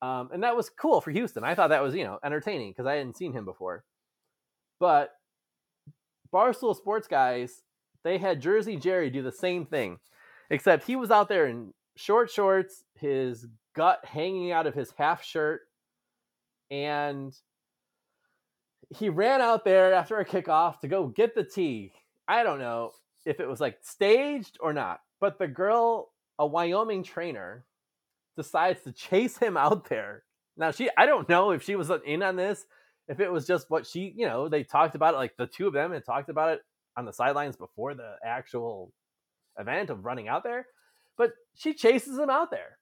Um, 0.00 0.30
and 0.32 0.42
that 0.44 0.56
was 0.56 0.70
cool 0.70 1.00
for 1.00 1.10
Houston. 1.10 1.44
I 1.44 1.54
thought 1.54 1.70
that 1.70 1.82
was, 1.82 1.94
you 1.94 2.04
know, 2.04 2.18
entertaining 2.22 2.70
because 2.70 2.86
I 2.86 2.94
hadn't 2.94 3.16
seen 3.16 3.32
him 3.32 3.44
before. 3.44 3.84
But 4.78 5.10
Barstool 6.32 6.76
Sports 6.76 7.08
guys, 7.08 7.62
they 8.04 8.18
had 8.18 8.40
Jersey 8.40 8.76
Jerry 8.76 9.10
do 9.10 9.22
the 9.22 9.32
same 9.32 9.66
thing, 9.66 9.98
except 10.50 10.86
he 10.86 10.94
was 10.94 11.10
out 11.10 11.28
there 11.28 11.46
in 11.46 11.72
short 11.96 12.30
shorts, 12.30 12.84
his 13.00 13.46
gut 13.74 14.00
hanging 14.04 14.52
out 14.52 14.66
of 14.66 14.74
his 14.74 14.92
half 14.96 15.24
shirt, 15.24 15.62
and 16.70 17.34
he 18.96 19.08
ran 19.08 19.40
out 19.40 19.64
there 19.64 19.92
after 19.92 20.18
a 20.18 20.24
kickoff 20.24 20.80
to 20.80 20.88
go 20.88 21.08
get 21.08 21.34
the 21.34 21.44
tee. 21.44 21.92
I 22.28 22.42
don't 22.42 22.58
know 22.58 22.92
if 23.26 23.40
it 23.40 23.48
was 23.48 23.60
like 23.60 23.78
staged 23.82 24.58
or 24.60 24.72
not, 24.72 25.00
but 25.20 25.38
the 25.38 25.48
girl, 25.48 26.10
a 26.38 26.46
Wyoming 26.46 27.02
trainer, 27.02 27.64
decides 28.36 28.82
to 28.82 28.92
chase 28.92 29.38
him 29.38 29.56
out 29.56 29.88
there. 29.88 30.24
Now 30.56 30.70
she 30.70 30.88
I 30.96 31.06
don't 31.06 31.28
know 31.28 31.50
if 31.50 31.62
she 31.62 31.76
was 31.76 31.90
in 32.04 32.22
on 32.22 32.36
this, 32.36 32.66
if 33.08 33.20
it 33.20 33.30
was 33.30 33.46
just 33.46 33.70
what 33.70 33.86
she, 33.86 34.12
you 34.16 34.26
know, 34.26 34.48
they 34.48 34.62
talked 34.64 34.94
about 34.94 35.14
it 35.14 35.18
like 35.18 35.36
the 35.36 35.46
two 35.46 35.66
of 35.66 35.72
them 35.72 35.92
had 35.92 36.04
talked 36.04 36.28
about 36.28 36.50
it 36.50 36.60
on 36.96 37.04
the 37.04 37.12
sidelines 37.12 37.56
before 37.56 37.94
the 37.94 38.14
actual 38.24 38.92
event 39.58 39.90
of 39.90 40.04
running 40.04 40.28
out 40.28 40.44
there, 40.44 40.66
but 41.16 41.32
she 41.54 41.74
chases 41.74 42.18
him 42.18 42.30
out 42.30 42.50
there. 42.50 42.78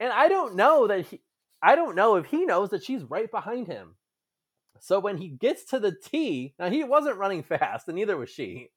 And 0.00 0.12
I 0.12 0.28
don't 0.28 0.54
know 0.56 0.86
that 0.86 1.06
he 1.06 1.20
I 1.62 1.74
don't 1.76 1.96
know 1.96 2.16
if 2.16 2.26
he 2.26 2.44
knows 2.44 2.70
that 2.70 2.84
she's 2.84 3.02
right 3.04 3.30
behind 3.30 3.66
him. 3.66 3.96
So 4.80 4.98
when 4.98 5.18
he 5.18 5.28
gets 5.28 5.64
to 5.66 5.78
the 5.78 5.92
tee, 5.92 6.54
now 6.58 6.70
he 6.70 6.84
wasn't 6.84 7.16
running 7.16 7.42
fast, 7.44 7.88
and 7.88 7.96
neither 7.96 8.16
was 8.16 8.30
she. 8.30 8.70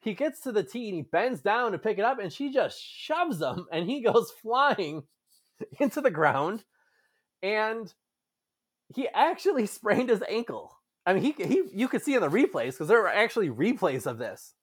He 0.00 0.14
gets 0.14 0.40
to 0.42 0.52
the 0.52 0.62
tee 0.62 0.88
and 0.88 0.96
he 0.96 1.02
bends 1.02 1.40
down 1.40 1.72
to 1.72 1.78
pick 1.78 1.98
it 1.98 2.04
up, 2.04 2.18
and 2.18 2.32
she 2.32 2.52
just 2.52 2.80
shoves 2.80 3.40
him, 3.40 3.66
and 3.72 3.88
he 3.88 4.00
goes 4.04 4.30
flying 4.30 5.04
into 5.80 6.00
the 6.00 6.10
ground. 6.10 6.64
And 7.42 7.92
he 8.94 9.08
actually 9.08 9.66
sprained 9.66 10.10
his 10.10 10.22
ankle. 10.28 10.76
I 11.04 11.14
mean, 11.14 11.22
he, 11.22 11.32
he 11.44 11.62
you 11.72 11.88
could 11.88 12.02
see 12.02 12.14
in 12.14 12.20
the 12.20 12.28
replays 12.28 12.72
because 12.72 12.88
there 12.88 13.02
are 13.02 13.08
actually 13.08 13.48
replays 13.48 14.06
of 14.06 14.18
this. 14.18 14.54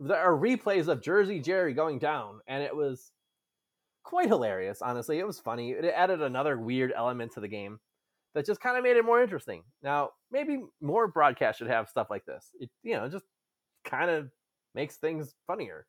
There 0.00 0.16
are 0.16 0.36
replays 0.36 0.88
of 0.88 1.02
Jersey 1.02 1.40
Jerry 1.40 1.74
going 1.74 1.98
down, 1.98 2.40
and 2.46 2.62
it 2.62 2.74
was 2.74 3.12
quite 4.02 4.28
hilarious. 4.28 4.82
Honestly, 4.82 5.18
it 5.18 5.26
was 5.26 5.38
funny. 5.38 5.70
It 5.70 5.84
added 5.84 6.20
another 6.20 6.58
weird 6.58 6.92
element 6.94 7.32
to 7.32 7.40
the 7.40 7.48
game 7.48 7.78
that 8.34 8.46
just 8.46 8.60
kind 8.60 8.76
of 8.76 8.84
made 8.84 8.96
it 8.96 9.04
more 9.04 9.22
interesting. 9.22 9.62
Now, 9.82 10.10
maybe 10.30 10.64
more 10.80 11.06
broadcasts 11.06 11.58
should 11.58 11.68
have 11.68 11.88
stuff 11.88 12.08
like 12.10 12.24
this. 12.24 12.50
It 12.58 12.70
you 12.82 12.94
know 12.94 13.08
just 13.08 13.24
kind 13.84 14.10
of 14.10 14.30
makes 14.74 14.96
things 14.96 15.34
funnier. 15.46 15.86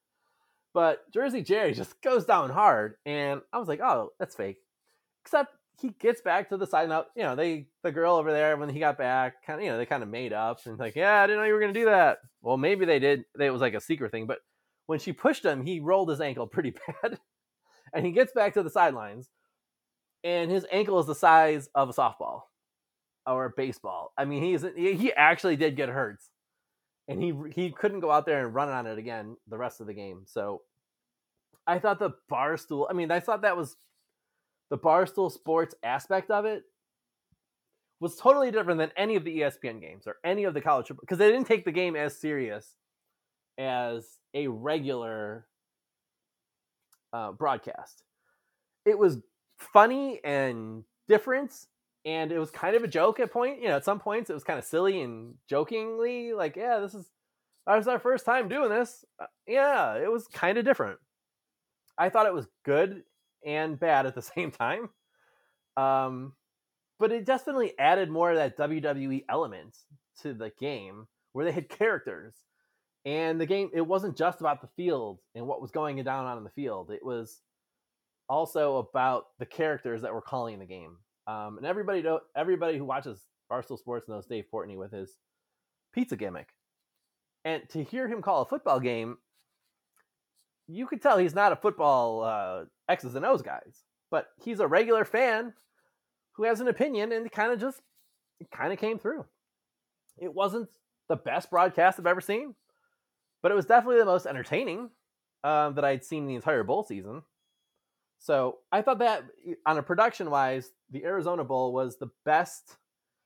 But 0.74 1.10
Jersey 1.12 1.42
Jerry 1.42 1.74
just 1.76 2.02
goes 2.02 2.26
down 2.26 2.50
hard, 2.50 2.96
and 3.06 3.42
I 3.52 3.60
was 3.60 3.68
like, 3.68 3.82
oh, 3.82 4.12
that's 4.20 4.36
fake. 4.36 4.58
Except 5.26 5.56
he 5.80 5.90
gets 6.00 6.22
back 6.22 6.50
to 6.50 6.58
the 6.58 6.68
side 6.68 6.90
now. 6.90 7.06
You 7.16 7.24
know, 7.24 7.36
they 7.36 7.68
the 7.84 7.92
girl 7.92 8.16
over 8.16 8.32
there 8.32 8.58
when 8.58 8.70
he 8.70 8.80
got 8.80 8.98
back, 8.98 9.46
kind 9.46 9.60
of 9.60 9.66
you 9.66 9.72
know 9.72 9.78
they 9.78 9.86
kind 9.86 10.04
of 10.04 10.10
made 10.10 10.34
up 10.34 10.60
and 10.66 10.78
like, 10.78 10.96
yeah, 10.96 11.22
I 11.22 11.28
didn't 11.28 11.42
know 11.42 11.48
you 11.48 11.54
were 11.54 11.60
gonna 11.60 11.74
do 11.74 11.86
that. 11.86 12.20
Well, 12.42 12.58
maybe 12.58 12.86
they 12.86 13.00
did. 13.00 13.26
It 13.40 13.52
was 13.52 13.62
like 13.62 13.74
a 13.74 13.82
secret 13.82 14.12
thing, 14.12 14.28
but 14.28 14.40
when 14.86 15.00
she 15.00 15.14
pushed 15.14 15.46
him, 15.46 15.66
he 15.66 15.80
rolled 15.80 16.10
his 16.10 16.22
ankle 16.22 16.48
pretty 16.48 16.74
bad, 17.04 17.20
and 17.94 18.06
he 18.06 18.12
gets 18.12 18.34
back 18.34 18.54
to 18.56 18.64
the 18.64 18.70
sidelines, 18.70 19.30
and 20.24 20.50
his 20.52 20.66
ankle 20.72 21.00
is 21.00 21.06
the 21.06 21.16
size 21.16 21.70
of 21.76 21.90
a 21.90 21.94
softball 21.94 22.44
or 23.26 23.46
a 23.46 23.50
baseball. 23.56 24.14
I 24.18 24.26
mean, 24.26 24.44
he's 24.44 24.66
he 24.76 25.14
actually 25.14 25.56
did 25.56 25.76
get 25.76 25.90
hurt, 25.90 26.20
and 27.08 27.22
he 27.22 27.34
he 27.54 27.72
couldn't 27.72 28.02
go 28.02 28.12
out 28.12 28.26
there 28.26 28.46
and 28.46 28.54
run 28.54 28.70
on 28.70 28.88
it 28.88 28.98
again 28.98 29.38
the 29.48 29.58
rest 29.58 29.82
of 29.82 29.88
the 29.88 29.94
game. 29.94 30.24
So 30.26 30.62
I 31.68 31.80
thought 31.80 32.00
the 32.00 32.12
barstool. 32.32 32.88
I 32.90 32.94
mean, 32.94 33.12
I 33.12 33.20
thought 33.20 33.42
that 33.42 33.58
was 33.58 33.76
the 34.70 34.78
Barstool 34.78 35.32
Sports 35.32 35.76
aspect 35.84 36.32
of 36.32 36.46
it 36.46 36.64
was 38.00 38.16
totally 38.18 38.52
different 38.52 38.80
than 38.80 38.92
any 38.98 39.16
of 39.16 39.24
the 39.24 39.40
ESPN 39.40 39.80
games 39.80 40.08
or 40.08 40.16
any 40.26 40.44
of 40.44 40.54
the 40.54 40.62
college 40.62 40.92
because 41.00 41.18
they 41.18 41.32
didn't 41.32 41.48
take 41.48 41.64
the 41.64 41.72
game 41.72 41.96
as 41.96 42.20
serious 42.20 42.76
as 43.58 44.18
a 44.34 44.48
regular 44.48 45.46
uh, 47.14 47.32
broadcast. 47.32 48.04
It 48.86 48.98
was 48.98 49.20
funny 49.64 50.20
and 50.24 50.84
different, 51.08 51.54
and 52.06 52.32
it 52.32 52.40
was 52.40 52.52
kind 52.52 52.76
of 52.76 52.84
a 52.84 52.88
joke 52.88 53.20
at 53.20 53.32
point. 53.32 53.62
You 53.62 53.70
know, 53.70 53.78
at 53.78 53.86
some 53.86 54.00
points 54.00 54.30
it 54.30 54.34
was 54.34 54.44
kind 54.44 54.60
of 54.60 54.66
silly 54.66 55.02
and 55.02 55.36
jokingly 55.50 56.34
like, 56.34 56.56
"Yeah, 56.56 56.80
this 56.80 56.94
is 56.94 57.06
that 57.66 57.78
was 57.78 57.88
our 57.88 58.00
first 58.00 58.26
time 58.26 58.50
doing 58.50 58.70
this." 58.70 59.06
Uh, 59.20 59.26
yeah, 59.48 59.96
it 59.96 60.12
was 60.12 60.28
kind 60.28 60.58
of 60.58 60.66
different. 60.66 61.00
I 61.98 62.10
thought 62.10 62.26
it 62.26 62.34
was 62.34 62.48
good 62.66 63.04
and 63.46 63.80
bad 63.80 64.06
at 64.06 64.16
the 64.16 64.22
same 64.36 64.52
time. 64.52 64.90
Um, 65.78 66.34
but 67.00 67.12
it 67.12 67.26
definitely 67.26 67.78
added 67.80 68.10
more 68.10 68.32
of 68.32 68.38
that 68.38 68.58
WWE 68.58 69.26
element 69.30 69.76
to 70.22 70.34
the 70.34 70.52
game 70.60 71.08
where 71.34 71.46
they 71.46 71.52
had 71.52 71.70
characters. 71.70 72.36
And 73.06 73.42
the 73.42 73.46
game, 73.46 73.70
it 73.74 73.82
wasn't 73.82 74.16
just 74.16 74.40
about 74.40 74.62
the 74.62 74.70
field 74.78 75.20
and 75.36 75.46
what 75.46 75.62
was 75.62 75.72
going 75.72 76.02
down 76.04 76.26
on 76.26 76.44
the 76.44 76.50
field. 76.52 76.92
It 76.92 77.04
was 77.04 77.42
also 78.30 78.78
about 78.78 79.26
the 79.40 79.46
characters 79.46 80.02
that 80.02 80.14
were 80.14 80.22
calling 80.22 80.60
the 80.60 80.66
game. 80.66 80.98
Um, 81.28 81.58
and 81.58 81.66
everybody, 81.66 82.02
do, 82.02 82.20
everybody 82.36 82.78
who 82.78 82.86
watches 82.86 83.22
Barstool 83.52 83.78
Sports 83.78 84.08
knows 84.10 84.26
Dave 84.26 84.46
Portnoy 84.54 84.78
with 84.78 84.92
his 84.92 85.18
pizza 85.94 86.16
gimmick. 86.16 86.50
And 87.46 87.62
to 87.70 87.84
hear 87.84 88.08
him 88.08 88.22
call 88.22 88.42
a 88.42 88.46
football 88.46 88.80
game 88.80 89.18
you 90.68 90.88
could 90.88 91.02
tell 91.02 91.18
he's 91.18 91.36
not 91.36 91.52
a 91.52 91.58
football 91.58 92.24
uh, 92.24 92.66
X's 92.90 93.16
and 93.16 93.26
O's 93.26 93.42
guys, 93.42 93.84
but 94.10 94.28
he's 94.42 94.60
a 94.60 94.68
regular 94.68 95.06
fan 95.06 95.54
who 96.34 96.44
has 96.44 96.62
an 96.62 96.68
opinion, 96.68 97.12
and 97.12 97.32
kind 97.32 97.52
of 97.52 97.60
just 97.60 97.82
kind 98.52 98.74
of 98.74 98.80
came 98.80 98.98
through. 98.98 99.26
It 100.18 100.34
wasn't 100.34 100.70
the 101.10 101.16
best 101.16 101.50
broadcast 101.50 102.00
I've 102.00 102.08
ever 102.08 102.22
seen, 102.22 102.56
but 103.42 103.52
it 103.52 103.56
was 103.56 103.66
definitely 103.66 104.00
the 104.00 104.06
most 104.06 104.26
entertaining 104.26 104.90
um, 105.44 105.76
that 105.76 105.86
I'd 105.86 106.04
seen 106.04 106.26
the 106.26 106.36
entire 106.36 106.64
bowl 106.64 106.84
season. 106.84 107.22
So 108.24 108.60
I 108.72 108.82
thought 108.82 109.00
that 109.00 109.26
on 109.66 109.78
a 109.78 109.84
production 109.84 110.30
wise, 110.30 110.72
the 110.90 111.04
Arizona 111.04 111.44
Bowl 111.44 111.74
was 111.74 111.98
the 111.98 112.10
best 112.24 112.78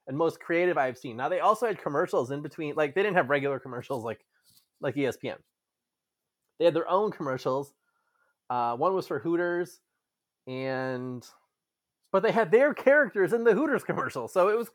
and 0.08 0.18
most 0.18 0.40
creative 0.40 0.76
I've 0.76 0.98
seen. 0.98 1.16
Now 1.16 1.30
they 1.30 1.40
also 1.40 1.68
had 1.68 1.80
commercials 1.80 2.32
in 2.32 2.42
between, 2.42 2.74
like 2.74 2.96
they 2.96 3.04
didn't 3.04 3.16
have 3.16 3.30
regular 3.30 3.60
commercials 3.60 4.04
like 4.04 4.26
like 4.82 4.96
ESPN. 4.96 5.36
They 6.58 6.66
had 6.66 6.74
their 6.74 6.90
own 6.90 7.12
commercials. 7.12 7.76
Uh, 8.50 8.76
one 8.76 8.96
was 8.96 9.06
for 9.06 9.20
Hooters, 9.20 9.82
and 10.48 11.24
but 12.12 12.24
they 12.24 12.32
had 12.32 12.50
their 12.50 12.74
characters 12.74 13.34
in 13.34 13.44
the 13.44 13.54
Hooters 13.54 13.84
commercial. 13.84 14.28
So 14.28 14.50
it 14.50 14.58
was 14.58 14.72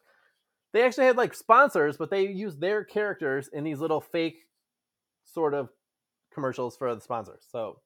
they 0.73 0.85
actually 0.85 1.07
had 1.07 1.17
like 1.17 1.35
sponsors, 1.35 1.97
but 1.97 2.11
they 2.11 2.29
used 2.29 2.61
their 2.61 2.85
characters 2.85 3.51
in 3.53 3.65
these 3.65 3.81
little 3.81 4.01
fake 4.01 4.47
sort 5.25 5.53
of 5.53 5.71
commercials 6.33 6.77
for 6.77 6.95
the 6.95 7.01
sponsors. 7.01 7.45
So 7.51 7.81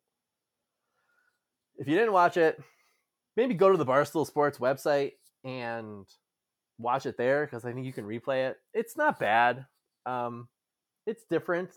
if 1.78 1.88
you 1.88 1.96
didn't 1.96 2.12
watch 2.12 2.36
it, 2.36 2.60
maybe 3.36 3.54
go 3.54 3.70
to 3.70 3.78
the 3.78 3.86
Barstool 3.86 4.26
Sports 4.26 4.58
website 4.58 5.12
and 5.44 6.06
watch 6.78 7.06
it 7.06 7.16
there 7.16 7.44
because 7.44 7.64
I 7.64 7.72
think 7.72 7.86
you 7.86 7.92
can 7.92 8.04
replay 8.04 8.50
it. 8.50 8.56
It's 8.74 8.96
not 8.96 9.18
bad. 9.18 9.66
Um, 10.04 10.48
it's 11.06 11.24
different. 11.30 11.70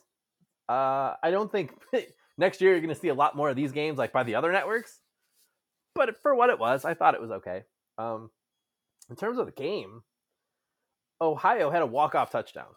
Uh, 0.67 1.15
I 1.21 1.31
don't 1.31 1.51
think 1.51 1.71
next 2.37 2.61
year 2.61 2.71
you're 2.71 2.81
going 2.81 2.93
to 2.93 2.99
see 2.99 3.07
a 3.07 3.13
lot 3.13 3.35
more 3.35 3.49
of 3.49 3.55
these 3.55 3.71
games 3.71 3.97
like 3.97 4.11
by 4.11 4.23
the 4.23 4.35
other 4.35 4.51
networks. 4.51 4.99
But 5.95 6.21
for 6.21 6.35
what 6.35 6.49
it 6.49 6.59
was, 6.59 6.85
I 6.85 6.93
thought 6.93 7.15
it 7.15 7.21
was 7.21 7.31
okay. 7.31 7.63
Um, 7.97 8.29
in 9.09 9.15
terms 9.15 9.39
of 9.39 9.45
the 9.45 9.51
game, 9.51 10.03
Ohio 11.21 11.69
had 11.69 11.81
a 11.81 11.87
walk-off 11.87 12.31
touchdown. 12.31 12.69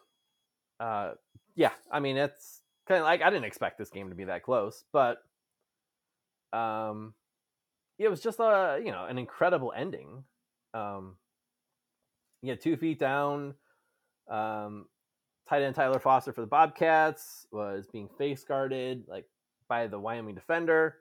Uh, 0.79 1.11
yeah, 1.55 1.71
I 1.91 1.99
mean 1.99 2.17
it's 2.17 2.61
kind 2.87 2.99
of 2.99 3.05
like 3.05 3.21
I 3.21 3.29
didn't 3.29 3.45
expect 3.45 3.77
this 3.77 3.89
game 3.89 4.09
to 4.09 4.15
be 4.15 4.25
that 4.25 4.43
close, 4.43 4.83
but 4.91 5.19
um, 6.53 7.13
it 7.99 8.09
was 8.09 8.21
just 8.21 8.39
a 8.39 8.79
you 8.83 8.91
know 8.91 9.05
an 9.05 9.17
incredible 9.17 9.73
ending. 9.75 10.23
Um, 10.73 11.17
you 12.41 12.55
two 12.55 12.77
feet 12.77 12.99
down. 12.99 13.55
Um, 14.29 14.85
tight 15.47 15.63
end 15.63 15.75
Tyler 15.75 15.99
Foster 15.99 16.31
for 16.33 16.41
the 16.41 16.47
Bobcats 16.47 17.47
was 17.51 17.87
being 17.91 18.09
face 18.17 18.43
guarded 18.43 19.03
like 19.07 19.25
by 19.67 19.87
the 19.87 19.99
Wyoming 19.99 20.35
defender 20.35 20.97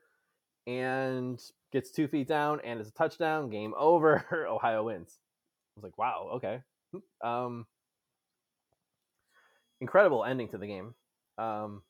and 0.67 1.41
gets 1.73 1.91
two 1.91 2.09
feet 2.09 2.29
down 2.29 2.61
and 2.65 2.81
it's 2.81 2.89
a 2.89 2.93
touchdown. 2.93 3.51
Game 3.51 3.75
over. 3.77 4.47
Ohio 4.49 4.85
wins. 4.85 5.19
I 5.19 5.81
was 5.81 5.85
like, 5.85 5.99
wow, 5.99 6.31
okay. 6.35 6.61
Um, 7.23 7.67
incredible 9.81 10.25
ending 10.25 10.49
to 10.49 10.59
the 10.59 10.67
game. 10.67 10.95
Um, 11.39 11.83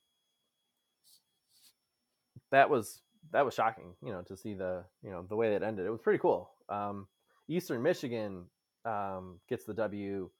that 2.53 2.71
was 2.71 3.01
that 3.31 3.45
was 3.45 3.55
shocking, 3.55 3.95
you 4.05 4.13
know, 4.13 4.23
to 4.23 4.37
see 4.37 4.55
the 4.55 4.85
you 5.03 5.11
know 5.11 5.25
the 5.29 5.37
way 5.37 5.51
that 5.51 5.63
ended. 5.63 5.87
It 5.87 5.91
was 5.91 6.01
pretty 6.01 6.19
cool. 6.19 6.51
Um, 6.69 7.07
Eastern 7.49 7.83
Michigan 7.83 8.45
um, 8.85 9.39
gets 9.49 9.65
the 9.65 9.75
W 9.75 10.31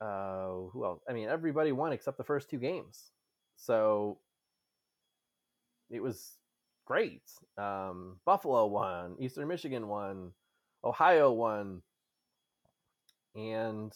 uh, 0.00 0.48
who 0.72 0.84
else? 0.84 1.02
I 1.08 1.12
mean, 1.12 1.28
everybody 1.28 1.72
won 1.72 1.92
except 1.92 2.18
the 2.18 2.24
first 2.24 2.48
two 2.48 2.58
games. 2.58 3.10
So 3.56 4.18
it 5.90 6.00
was 6.02 6.36
great. 6.86 7.22
Um, 7.56 8.16
Buffalo 8.24 8.66
won, 8.66 9.16
Eastern 9.18 9.48
Michigan 9.48 9.88
won, 9.88 10.32
Ohio 10.84 11.32
won, 11.32 11.82
and 13.34 13.92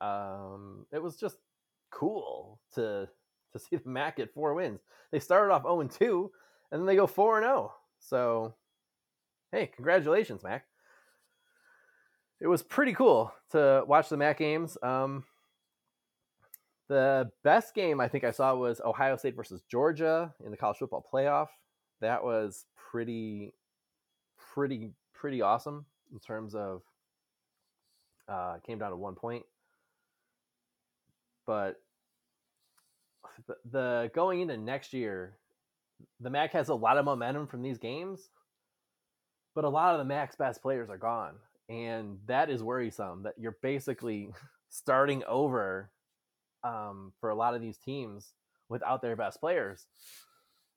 um, 0.00 0.86
it 0.92 1.02
was 1.02 1.16
just 1.16 1.36
cool 1.90 2.60
to 2.74 3.08
to 3.52 3.58
see 3.58 3.76
the 3.76 3.88
MAC 3.88 4.16
get 4.16 4.32
four 4.34 4.54
wins. 4.54 4.80
They 5.10 5.18
started 5.18 5.52
off 5.52 5.62
0 5.62 5.82
2, 5.82 6.30
and 6.70 6.80
then 6.80 6.86
they 6.86 6.96
go 6.96 7.06
4 7.06 7.40
0. 7.42 7.72
So, 8.00 8.54
hey, 9.52 9.70
congratulations, 9.74 10.42
Mac. 10.42 10.64
it 12.40 12.46
was 12.46 12.62
pretty 12.62 12.92
cool 12.92 13.32
to 13.50 13.82
watch 13.86 14.08
the 14.08 14.16
MAC 14.16 14.38
games. 14.38 14.76
Um, 14.82 15.24
the 16.88 17.30
best 17.44 17.74
game 17.74 18.00
I 18.00 18.08
think 18.08 18.24
I 18.24 18.30
saw 18.30 18.54
was 18.54 18.80
Ohio 18.82 19.16
State 19.16 19.36
versus 19.36 19.62
Georgia 19.70 20.32
in 20.44 20.50
the 20.50 20.56
college 20.56 20.78
football 20.78 21.04
playoff. 21.12 21.48
That 22.00 22.24
was 22.24 22.64
pretty, 22.76 23.52
pretty, 24.54 24.92
pretty 25.12 25.42
awesome 25.42 25.84
in 26.12 26.18
terms 26.18 26.54
of 26.54 26.82
uh, 28.28 28.56
came 28.66 28.78
down 28.78 28.90
to 28.90 28.96
one 28.96 29.14
point. 29.14 29.44
But 31.46 31.76
the, 33.70 34.10
going 34.14 34.40
into 34.40 34.56
next 34.56 34.92
year, 34.92 35.36
the 36.20 36.30
MAC 36.30 36.52
has 36.52 36.68
a 36.68 36.74
lot 36.74 36.98
of 36.98 37.04
momentum 37.04 37.46
from 37.46 37.62
these 37.62 37.78
games, 37.78 38.30
but 39.54 39.64
a 39.64 39.68
lot 39.68 39.94
of 39.94 39.98
the 39.98 40.04
MAC's 40.04 40.36
best 40.36 40.62
players 40.62 40.90
are 40.90 40.98
gone, 40.98 41.34
and 41.68 42.18
that 42.26 42.50
is 42.50 42.62
worrisome. 42.62 43.24
That 43.24 43.34
you're 43.38 43.56
basically 43.62 44.30
starting 44.68 45.24
over 45.24 45.90
um, 46.64 47.12
for 47.20 47.30
a 47.30 47.34
lot 47.34 47.54
of 47.54 47.60
these 47.60 47.78
teams 47.78 48.32
without 48.68 49.02
their 49.02 49.16
best 49.16 49.40
players. 49.40 49.86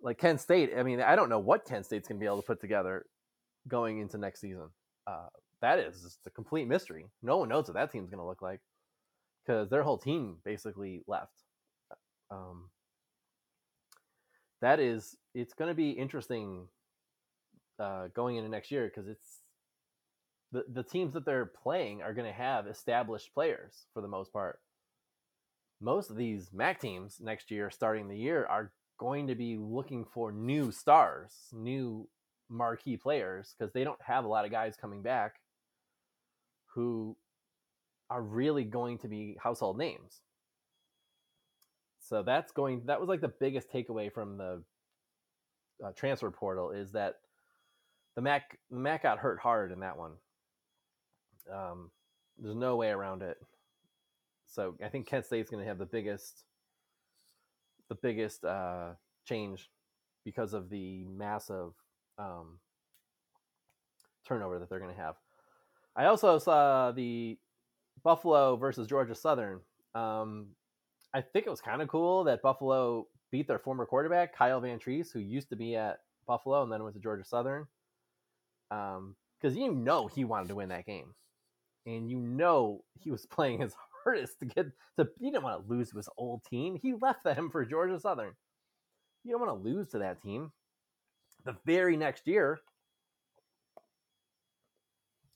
Like 0.01 0.18
Kent 0.18 0.41
State, 0.41 0.72
I 0.75 0.84
mean, 0.84 1.01
I 1.01 1.15
don't 1.15 1.30
know 1.30 1.39
what 1.39 1.65
Kent 1.65 1.86
State's 1.86 2.08
going 2.08 2.18
to 2.18 2.24
be 2.24 2.25
able 2.25 2.41
to 2.41 2.48
put 2.48 2.60
together 2.60 3.06
going 3.68 4.00
into 4.00 4.18
next 4.18 4.41
season. 4.41 4.70
Uh, 5.06 5.27
that 5.62 5.77
is 5.77 6.01
just 6.01 6.20
a 6.25 6.32
complete 6.32 6.68
mystery. 6.68 7.06
No 7.22 7.38
one 7.38 7.50
knows 7.50 7.68
what 7.68 7.75
that 7.75 7.91
team's 7.91 8.10
going 8.10 8.20
to 8.20 8.25
look 8.25 8.41
like 8.41 8.62
because 9.46 9.70
their 9.70 9.84
whole 9.84 9.98
team 9.98 10.38
basically 10.44 11.03
left. 11.08 11.34
Um, 12.31 12.69
that 14.61 14.79
is, 14.79 15.15
it's 15.33 15.53
going 15.53 15.69
to 15.69 15.75
be 15.75 15.91
interesting 15.91 16.67
uh, 17.79 18.07
going 18.15 18.38
into 18.38 18.50
next 18.50 18.71
year 18.71 18.89
because 18.93 19.09
it's 19.09 19.39
the 20.51 20.63
the 20.71 20.83
teams 20.83 21.13
that 21.13 21.25
they're 21.25 21.45
playing 21.45 22.01
are 22.01 22.13
going 22.13 22.27
to 22.27 22.33
have 22.33 22.67
established 22.67 23.33
players 23.33 23.85
for 23.93 24.01
the 24.01 24.07
most 24.07 24.31
part 24.31 24.59
most 25.81 26.11
of 26.11 26.15
these 26.15 26.53
MAC 26.53 26.79
teams 26.79 27.19
next 27.19 27.50
year, 27.51 27.69
starting 27.71 28.07
the 28.07 28.17
year, 28.17 28.45
are 28.45 28.71
going 29.00 29.27
to 29.27 29.35
be 29.35 29.57
looking 29.57 30.05
for 30.05 30.31
new 30.31 30.71
stars, 30.71 31.33
new 31.51 32.07
marquee 32.50 32.97
players, 32.97 33.55
because 33.57 33.73
they 33.73 33.83
don't 33.83 34.01
have 34.01 34.23
a 34.23 34.27
lot 34.27 34.45
of 34.45 34.51
guys 34.51 34.77
coming 34.79 35.01
back 35.01 35.35
who 36.75 37.17
are 38.09 38.21
really 38.21 38.63
going 38.63 39.00
to 39.00 39.07
be 39.07 39.38
household 39.41 39.77
names. 39.77 40.21
So 42.12 42.24
that's 42.24 42.51
going. 42.51 42.82
That 42.88 43.00
was 43.00 43.08
like 43.08 43.22
the 43.22 43.30
biggest 43.30 43.72
takeaway 43.72 44.12
from 44.12 44.38
the 44.38 44.62
uh, 45.82 45.91
transfer 45.96 46.30
portal 46.30 46.72
is 46.72 46.91
that 46.91 47.20
the 48.18 48.22
Mac 48.22 48.60
the 48.70 48.80
Mac 48.80 49.03
got 49.03 49.18
hurt 49.18 49.39
hard 49.39 49.72
in 49.72 49.80
that 49.80 49.98
one. 49.98 50.12
Um, 51.50 51.89
there's 52.38 52.58
no 52.58 52.75
way 52.75 52.89
around 52.89 53.22
it. 53.22 53.38
So 54.46 54.75
I 54.84 54.89
think 54.89 55.08
Kent 55.08 55.25
State's 55.25 55.50
going 55.50 55.63
to 55.63 55.70
have 55.70 55.77
the 55.77 55.86
biggest, 55.86 56.44
the 57.88 57.96
biggest 57.96 58.44
uh, 58.44 58.89
change 59.24 59.70
because 60.25 60.53
of 60.53 60.70
the 60.70 61.06
massive 61.06 61.72
um, 62.20 62.60
turnover 64.27 64.60
that 64.60 64.70
they're 64.70 64.80
going 64.80 64.94
to 64.94 65.01
have. 65.01 65.15
I 65.96 66.06
also 66.06 66.38
saw 66.39 66.91
the 66.91 67.38
Buffalo 68.03 68.58
versus 68.58 68.86
Georgia 68.86 69.15
Southern. 69.15 69.62
Um, 69.96 70.48
I 71.13 71.22
think 71.22 71.46
it 71.46 71.50
was 71.50 71.62
kind 71.62 71.82
of 71.82 71.88
cool 71.88 72.24
that 72.25 72.41
Buffalo 72.41 73.08
beat 73.32 73.48
their 73.48 73.60
former 73.60 73.86
quarterback 73.86 74.36
Kyle 74.36 74.62
Vantrease, 74.62 75.12
who 75.12 75.20
used 75.20 75.50
to 75.50 75.56
be 75.56 75.75
at 75.75 76.00
Buffalo 76.27 76.63
and 76.63 76.72
then 76.72 76.84
went 76.84 76.96
to 76.96 77.01
Georgia 77.01 77.24
Southern. 77.24 77.68
Because 78.70 78.98
um, 78.98 79.15
you 79.58 79.74
know 79.74 80.08
he 80.08 80.24
wanted 80.24 80.48
to 80.50 80.56
win 80.56 80.70
that 80.70 80.86
game, 80.86 81.13
and 81.86 82.10
you 82.10 82.18
know 82.18 82.84
he 83.00 83.12
was 83.12 83.25
playing 83.32 83.60
his 83.60 83.75
hardest 84.03 84.39
to 84.39 84.46
get 84.46 84.68
to. 84.97 85.10
He 85.19 85.30
didn't 85.32 85.43
want 85.43 85.67
to 85.67 85.74
lose 85.74 85.89
to 85.89 85.97
his 85.97 86.10
old 86.17 86.43
team. 86.45 86.78
He 86.82 86.93
left 86.93 87.24
them 87.24 87.50
for 87.50 87.65
Georgia 87.65 88.00
Southern. 88.00 88.34
You 89.24 89.32
don't 89.32 89.41
want 89.41 89.63
to 89.63 89.69
lose 89.69 89.89
to 89.89 90.00
that 90.00 90.21
team. 90.21 90.52
The 91.43 91.56
very 91.65 91.97
next 91.97 92.28
year. 92.28 92.60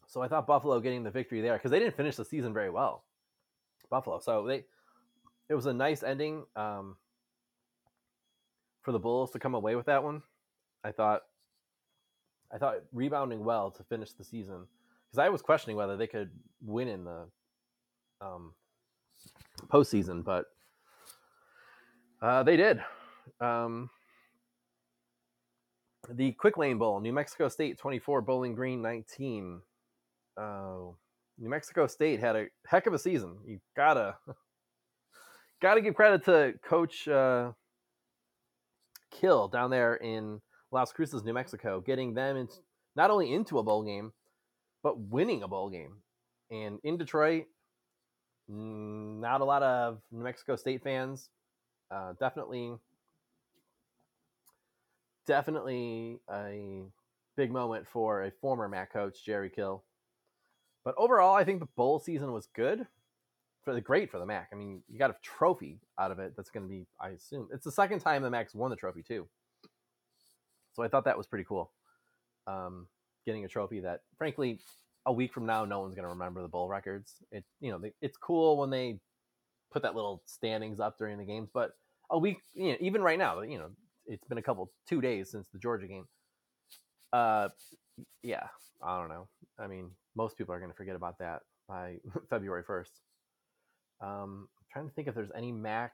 So 0.07 0.21
I 0.21 0.27
thought 0.27 0.47
Buffalo 0.47 0.79
getting 0.79 1.03
the 1.03 1.11
victory 1.11 1.41
there 1.41 1.53
because 1.53 1.71
they 1.71 1.79
didn't 1.79 1.97
finish 1.97 2.15
the 2.15 2.23
season 2.23 2.53
very 2.53 2.69
well. 2.69 3.03
Buffalo. 3.89 4.19
So 4.19 4.45
they 4.45 4.63
it 5.49 5.55
was 5.55 5.65
a 5.65 5.73
nice 5.73 6.03
ending 6.03 6.43
um, 6.55 6.95
for 8.81 8.91
the 8.91 8.99
Bulls 8.99 9.31
to 9.31 9.39
come 9.39 9.55
away 9.55 9.75
with 9.75 9.85
that 9.85 10.03
one. 10.03 10.21
I 10.83 10.91
thought 10.91 11.21
I 12.53 12.57
thought 12.57 12.77
rebounding 12.93 13.43
well 13.43 13.71
to 13.71 13.83
finish 13.83 14.13
the 14.13 14.23
season 14.23 14.67
because 15.07 15.19
I 15.19 15.29
was 15.29 15.41
questioning 15.41 15.75
whether 15.75 15.97
they 15.97 16.07
could 16.07 16.29
win 16.61 16.87
in 16.87 17.03
the 17.03 17.27
um, 18.21 18.53
postseason, 19.67 20.23
but 20.23 20.45
uh, 22.21 22.43
they 22.43 22.55
did. 22.55 22.79
Um, 23.41 23.89
the 26.09 26.31
Quick 26.33 26.57
Lane 26.57 26.77
Bowl, 26.77 26.99
New 26.99 27.13
Mexico 27.13 27.49
State 27.49 27.77
24, 27.79 28.21
Bowling 28.21 28.55
Green 28.55 28.81
19. 28.81 29.61
Uh, 30.37 30.77
New 31.37 31.49
Mexico 31.49 31.87
State 31.87 32.19
had 32.19 32.35
a 32.35 32.45
heck 32.67 32.87
of 32.87 32.93
a 32.93 32.99
season. 32.99 33.37
You 33.45 33.59
gotta 33.75 34.15
gotta 35.61 35.81
give 35.81 35.95
credit 35.95 36.25
to 36.25 36.53
Coach 36.63 37.07
uh, 37.07 37.51
Kill 39.11 39.47
down 39.47 39.69
there 39.69 39.95
in 39.95 40.41
Las 40.71 40.91
Cruces, 40.91 41.23
New 41.23 41.33
Mexico, 41.33 41.79
getting 41.79 42.13
them 42.13 42.35
in, 42.35 42.49
not 42.95 43.11
only 43.11 43.33
into 43.33 43.59
a 43.59 43.63
bowl 43.63 43.83
game, 43.83 44.11
but 44.83 44.99
winning 44.99 45.41
a 45.43 45.47
bowl 45.47 45.69
game. 45.69 45.97
And 46.51 46.79
in 46.83 46.97
Detroit, 46.97 47.45
not 48.47 49.41
a 49.41 49.45
lot 49.45 49.63
of 49.63 50.01
New 50.11 50.23
Mexico 50.23 50.55
State 50.55 50.83
fans. 50.83 51.29
Uh, 51.89 52.13
definitely, 52.19 52.73
definitely 55.25 56.19
a 56.29 56.83
big 57.37 57.51
moment 57.51 57.87
for 57.87 58.23
a 58.23 58.31
former 58.41 58.67
MAC 58.67 58.91
coach, 58.91 59.23
Jerry 59.25 59.49
Kill. 59.49 59.83
But 60.83 60.95
overall, 60.97 61.35
I 61.35 61.43
think 61.43 61.59
the 61.59 61.67
bowl 61.75 61.99
season 61.99 62.31
was 62.31 62.47
good 62.53 62.85
for 63.65 63.79
great 63.81 64.09
for 64.09 64.19
the 64.19 64.25
MAC. 64.25 64.49
I 64.53 64.55
mean, 64.55 64.81
you 64.87 64.97
got 64.97 65.09
a 65.09 65.15
trophy 65.21 65.79
out 65.99 66.11
of 66.11 66.19
it. 66.19 66.33
That's 66.37 66.49
going 66.51 66.63
to 66.65 66.69
be, 66.69 66.85
I 67.01 67.09
assume, 67.09 67.49
it's 67.51 67.65
the 67.65 67.71
second 67.71 67.99
time 67.99 68.21
the 68.21 68.29
MAC's 68.29 68.55
won 68.55 68.69
the 68.69 68.75
trophy 68.77 69.03
too. 69.03 69.27
So 70.73 70.83
I 70.83 70.87
thought 70.87 71.05
that 71.05 71.17
was 71.17 71.27
pretty 71.27 71.45
cool. 71.45 71.71
Um, 72.47 72.87
getting 73.25 73.43
a 73.43 73.47
trophy 73.47 73.79
that, 73.81 74.01
frankly, 74.17 74.59
a 75.05 75.11
week 75.11 75.33
from 75.33 75.45
now, 75.45 75.65
no 75.65 75.79
one's 75.79 75.95
going 75.95 76.03
to 76.03 76.09
remember 76.09 76.41
the 76.41 76.47
bowl 76.47 76.67
records. 76.67 77.15
It 77.31 77.43
you 77.59 77.71
know 77.71 77.81
it's 78.01 78.17
cool 78.17 78.57
when 78.57 78.69
they 78.69 78.99
put 79.71 79.81
that 79.83 79.95
little 79.95 80.21
standings 80.25 80.79
up 80.79 80.97
during 80.97 81.17
the 81.17 81.25
games, 81.25 81.49
but 81.53 81.71
a 82.09 82.17
week, 82.17 82.37
you 82.53 82.71
know, 82.71 82.77
even 82.79 83.01
right 83.01 83.17
now, 83.17 83.41
you 83.41 83.57
know, 83.57 83.69
it's 84.05 84.25
been 84.27 84.37
a 84.37 84.41
couple 84.41 84.71
two 84.87 85.01
days 85.01 85.31
since 85.31 85.47
the 85.51 85.59
Georgia 85.59 85.87
game. 85.87 86.05
Uh, 87.11 87.49
yeah, 88.23 88.47
I 88.83 88.99
don't 88.99 89.09
know. 89.09 89.27
I 89.59 89.67
mean, 89.67 89.89
most 90.15 90.37
people 90.37 90.53
are 90.53 90.59
going 90.59 90.71
to 90.71 90.77
forget 90.77 90.95
about 90.95 91.19
that 91.19 91.41
by 91.67 91.97
February 92.29 92.63
first. 92.65 93.01
Um, 94.05 94.47
I'm 94.59 94.65
trying 94.71 94.87
to 94.87 94.93
think 94.93 95.07
if 95.07 95.15
there's 95.15 95.31
any 95.35 95.51
MAC 95.51 95.93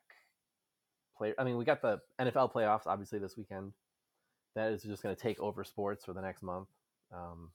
player. 1.18 1.34
I 1.38 1.44
mean, 1.44 1.58
we 1.58 1.66
got 1.66 1.82
the 1.82 2.00
NFL 2.20 2.52
playoffs 2.52 2.86
obviously 2.86 3.20
this 3.20 3.38
weekend. 3.38 3.72
That 4.56 4.72
is 4.72 4.84
just 4.84 5.02
going 5.02 5.16
to 5.16 5.22
take 5.22 5.40
over 5.40 5.64
sports 5.64 6.04
for 6.04 6.14
the 6.14 6.22
next 6.22 6.44
month. 6.44 6.68
Um, 7.14 7.52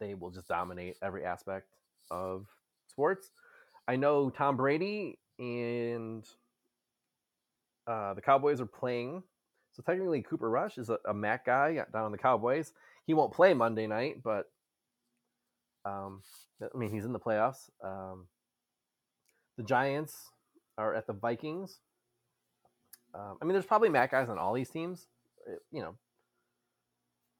they 0.00 0.14
will 0.14 0.30
just 0.30 0.48
dominate 0.48 0.96
every 1.00 1.24
aspect 1.24 1.68
of 2.10 2.46
sports. 2.88 3.30
I 3.86 3.96
know 3.96 4.30
Tom 4.30 4.56
Brady 4.56 5.18
and 5.38 6.24
uh, 7.86 8.14
the 8.14 8.20
Cowboys 8.20 8.60
are 8.60 8.66
playing. 8.66 9.22
So 9.72 9.82
technically, 9.82 10.22
Cooper 10.22 10.50
Rush 10.50 10.78
is 10.78 10.90
a, 10.90 10.98
a 11.06 11.14
MAC 11.14 11.46
guy 11.46 11.74
down 11.92 12.04
on 12.04 12.12
the 12.12 12.18
Cowboys. 12.18 12.72
He 13.06 13.14
won't 13.14 13.32
play 13.32 13.54
Monday 13.54 13.86
night, 13.86 14.22
but 14.24 14.50
um, 15.84 16.22
I 16.60 16.76
mean, 16.76 16.90
he's 16.90 17.04
in 17.04 17.12
the 17.12 17.20
playoffs. 17.20 17.70
Um, 17.84 18.26
the 19.56 19.62
Giants 19.62 20.30
are 20.78 20.94
at 20.94 21.06
the 21.06 21.12
Vikings. 21.12 21.78
Um, 23.14 23.38
I 23.40 23.44
mean, 23.44 23.52
there's 23.52 23.66
probably 23.66 23.88
MAC 23.88 24.10
guys 24.10 24.28
on 24.28 24.38
all 24.38 24.52
these 24.52 24.68
teams, 24.68 25.06
eh, 25.48 25.56
you 25.70 25.80
know, 25.80 25.94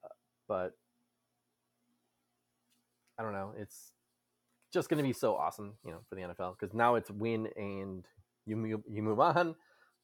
uh, 0.05 0.09
but 0.49 0.73
I 3.19 3.23
don't 3.23 3.33
know. 3.33 3.53
It's 3.59 3.93
just 4.73 4.89
going 4.89 4.99
to 4.99 5.07
be 5.07 5.13
so 5.13 5.37
awesome, 5.37 5.75
you 5.85 5.91
know, 5.91 5.99
for 6.09 6.15
the 6.15 6.23
NFL 6.23 6.59
because 6.59 6.75
now 6.75 6.95
it's 6.95 7.11
win 7.11 7.49
and 7.57 8.05
you 8.47 8.83
you 8.89 9.03
move 9.03 9.21
on, 9.21 9.55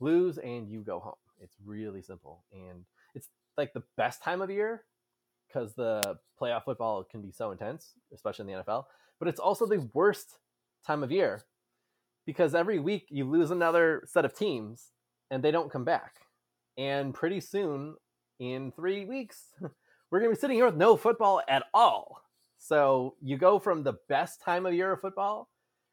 lose 0.01 0.39
and 0.39 0.69
you 0.69 0.81
go 0.81 1.01
home. 1.01 1.15
It's 1.41 1.57
really 1.65 2.03
simple 2.03 2.45
and 2.53 2.85
it's 3.15 3.29
like 3.57 3.73
the 3.73 3.83
best 3.97 4.23
time 4.23 4.43
of 4.43 4.51
year 4.51 4.85
because 5.49 5.75
the 5.75 6.19
playoff 6.41 6.65
football 6.65 7.05
can 7.05 7.21
be 7.21 7.31
so 7.31 7.51
intense, 7.51 7.93
especially 8.13 8.51
in 8.51 8.59
the 8.59 8.63
NFL. 8.63 8.85
But 9.19 9.29
it's 9.29 9.41
also 9.41 9.67
the 9.67 9.89
worst 9.93 10.39
time 10.87 11.03
of 11.03 11.11
year 11.13 11.45
because 12.27 12.55
every 12.55 12.79
week 12.79 13.07
you 13.11 13.29
lose 13.29 13.51
another 13.51 14.03
set 14.07 14.25
of 14.25 14.35
teams 14.35 14.93
and 15.31 15.43
they 15.43 15.51
don't 15.51 15.71
come 15.71 15.85
back. 15.85 16.17
And 16.79 17.13
pretty 17.15 17.41
soon, 17.41 17.95
in 18.39 18.73
three 18.73 19.05
weeks, 19.05 19.47
we're 20.11 20.21
going 20.21 20.31
to 20.31 20.37
be 20.37 20.41
sitting 20.41 20.57
here 20.57 20.67
with 20.67 20.77
no 20.77 20.97
football 20.97 21.43
at 21.49 21.65
all. 21.75 22.23
So 22.59 23.17
you 23.21 23.37
go 23.37 23.59
from 23.59 23.83
the 23.83 23.95
best 24.09 24.41
time 24.41 24.67
of 24.67 24.75
year 24.75 24.93
of 24.93 25.01
football, 25.01 25.49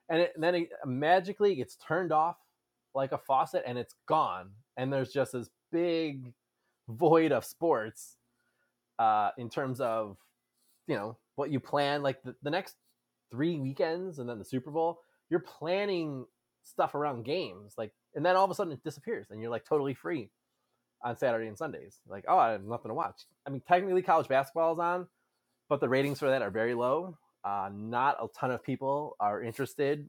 and, 0.09 0.21
it, 0.21 0.31
and 0.35 0.43
then 0.43 0.55
it 0.55 0.69
magically 0.85 1.55
gets 1.55 1.75
turned 1.75 2.11
off 2.11 2.37
like 2.93 3.11
a 3.11 3.17
faucet, 3.17 3.63
and 3.65 3.77
it's 3.77 3.95
gone, 4.07 4.51
and 4.77 4.91
there's 4.91 5.11
just 5.11 5.33
this 5.33 5.49
big 5.71 6.33
void 6.87 7.31
of 7.31 7.45
sports 7.45 8.17
uh, 8.97 9.31
in 9.37 9.49
terms 9.49 9.79
of 9.79 10.17
you 10.87 10.95
know 10.95 11.17
what 11.35 11.51
you 11.51 11.59
plan 11.59 12.01
like 12.01 12.21
the, 12.23 12.35
the 12.43 12.49
next 12.49 12.75
three 13.31 13.59
weekends 13.59 14.19
and 14.19 14.27
then 14.27 14.39
the 14.39 14.45
super 14.45 14.71
bowl 14.71 14.99
you're 15.29 15.39
planning 15.39 16.25
stuff 16.63 16.93
around 16.95 17.23
games 17.23 17.73
like 17.77 17.91
and 18.15 18.25
then 18.25 18.35
all 18.35 18.45
of 18.45 18.51
a 18.51 18.55
sudden 18.55 18.73
it 18.73 18.83
disappears 18.83 19.27
and 19.29 19.41
you're 19.41 19.49
like 19.49 19.65
totally 19.65 19.93
free 19.93 20.29
on 21.03 21.17
saturday 21.17 21.47
and 21.47 21.57
sundays. 21.57 21.99
Like 22.07 22.25
oh 22.27 22.37
i 22.37 22.51
have 22.51 22.63
nothing 22.63 22.89
to 22.89 22.95
watch. 22.95 23.21
I 23.45 23.49
mean 23.49 23.61
technically 23.67 24.01
college 24.01 24.27
basketball 24.27 24.73
is 24.73 24.79
on 24.79 25.07
but 25.69 25.79
the 25.79 25.89
ratings 25.89 26.19
for 26.19 26.29
that 26.29 26.41
are 26.41 26.49
very 26.49 26.73
low. 26.73 27.17
Uh, 27.43 27.69
not 27.71 28.17
a 28.21 28.27
ton 28.37 28.51
of 28.51 28.63
people 28.63 29.15
are 29.19 29.41
interested 29.41 30.07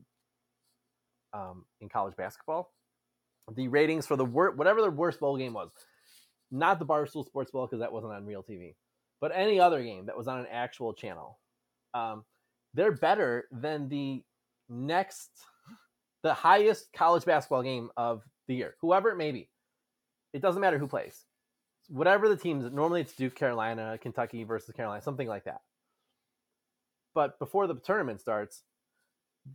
um, 1.33 1.65
in 1.81 1.89
college 1.89 2.17
basketball. 2.17 2.73
The 3.55 3.69
ratings 3.69 4.07
for 4.07 4.17
the 4.17 4.25
wor- 4.25 4.53
whatever 4.53 4.81
the 4.81 4.91
worst 4.91 5.21
bowl 5.21 5.37
game 5.37 5.53
was 5.53 5.71
not 6.51 6.79
the 6.79 6.87
barstool 6.87 7.25
sports 7.25 7.51
bowl 7.51 7.67
because 7.67 7.81
that 7.81 7.93
wasn't 7.93 8.13
on 8.13 8.27
real 8.27 8.43
tv 8.43 8.75
but 9.21 9.33
any 9.35 9.61
other 9.61 9.83
game 9.83 10.07
that 10.07 10.17
was 10.17 10.27
on 10.29 10.41
an 10.41 10.47
actual 10.51 10.95
channel, 10.95 11.39
um, 11.93 12.25
they're 12.73 12.93
better 12.93 13.47
than 13.53 13.89
the 13.89 14.23
next, 14.71 15.31
the 16.23 16.33
highest 16.33 16.93
college 16.95 17.25
basketball 17.25 17.63
game 17.63 17.91
of 17.97 18.23
the 18.49 18.55
year, 18.55 18.77
whoever 18.81 19.11
it 19.11 19.17
may 19.17 19.33
be. 19.33 19.51
It 20.33 20.43
doesn't 20.43 20.61
matter 20.61 20.79
who 20.79 20.87
plays. 20.87 21.25
Whatever 21.89 22.29
the 22.29 22.37
teams, 22.37 22.71
normally 22.73 23.01
it's 23.01 23.15
Duke, 23.15 23.35
Carolina, 23.35 23.99
Kentucky 24.01 24.45
versus 24.45 24.75
Carolina, 24.75 25.03
something 25.03 25.27
like 25.27 25.45
that. 25.45 25.61
But 27.15 27.39
before 27.41 27.67
the 27.67 27.75
tournament 27.75 28.21
starts, 28.21 28.63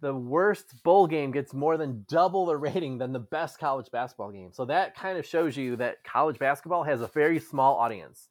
the 0.01 0.13
worst 0.13 0.83
bowl 0.83 1.07
game 1.07 1.31
gets 1.31 1.53
more 1.53 1.77
than 1.77 2.05
double 2.09 2.45
the 2.45 2.57
rating 2.57 2.97
than 2.97 3.13
the 3.13 3.19
best 3.19 3.59
college 3.59 3.87
basketball 3.91 4.31
game. 4.31 4.51
So 4.51 4.65
that 4.65 4.95
kind 4.95 5.17
of 5.17 5.25
shows 5.25 5.55
you 5.55 5.75
that 5.77 6.03
college 6.03 6.39
basketball 6.39 6.83
has 6.83 7.01
a 7.01 7.07
very 7.07 7.39
small 7.39 7.75
audience 7.75 8.27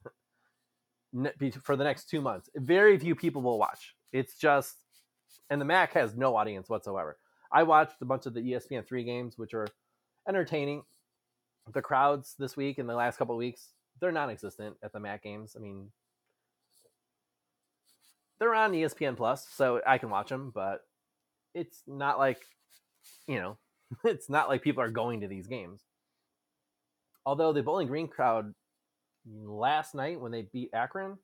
for 1.63 1.77
the 1.77 1.85
next 1.85 2.11
two 2.11 2.21
months. 2.21 2.51
Very 2.55 2.99
few 2.99 3.15
people 3.15 3.43
will 3.43 3.59
watch. 3.59 3.95
It's 4.13 4.37
just, 4.37 4.77
and 5.51 5.61
the 5.61 5.65
MAC 5.65 5.93
has 5.93 6.17
no 6.17 6.37
audience 6.37 6.69
whatsoever. 6.69 7.19
I 7.53 7.63
watched 7.63 8.03
a 8.03 8.05
bunch 8.05 8.27
of 8.27 8.35
the 8.35 8.41
ESPN 8.41 8.87
three 8.87 9.05
games, 9.05 9.39
which 9.39 9.55
are 9.55 9.69
entertaining. 10.29 10.83
The 11.73 11.83
crowds 11.83 12.35
this 12.39 12.57
week 12.57 12.79
and 12.79 12.89
the 12.89 12.95
last 12.95 13.17
couple 13.17 13.37
weeks, 13.37 13.69
they're 14.01 14.13
non-existent 14.13 14.77
at 14.83 14.93
the 14.93 15.01
MAC 15.01 15.23
games. 15.23 15.55
I 15.57 15.61
mean, 15.61 15.91
they're 18.39 18.55
on 18.55 18.73
ESPN 18.73 19.17
Plus, 19.17 19.47
so 19.51 19.81
I 19.87 19.99
can 19.99 20.11
watch 20.11 20.29
them, 20.29 20.51
but 20.55 20.83
it's 21.55 21.83
not 21.87 22.19
like, 22.19 22.41
you 23.27 23.37
know, 23.37 23.57
it's 24.05 24.29
not 24.29 24.49
like 24.49 24.63
people 24.63 24.83
are 24.83 24.91
going 24.91 25.21
to 25.21 25.29
these 25.29 25.47
games. 25.47 25.83
Although 27.25 27.53
the 27.53 27.63
Bowling 27.63 27.89
Green 27.89 28.09
crowd 28.09 28.53
last 29.27 29.95
night 29.95 30.21
when 30.21 30.33
they 30.33 30.43
beat 30.43 30.71
Akron 30.75 31.17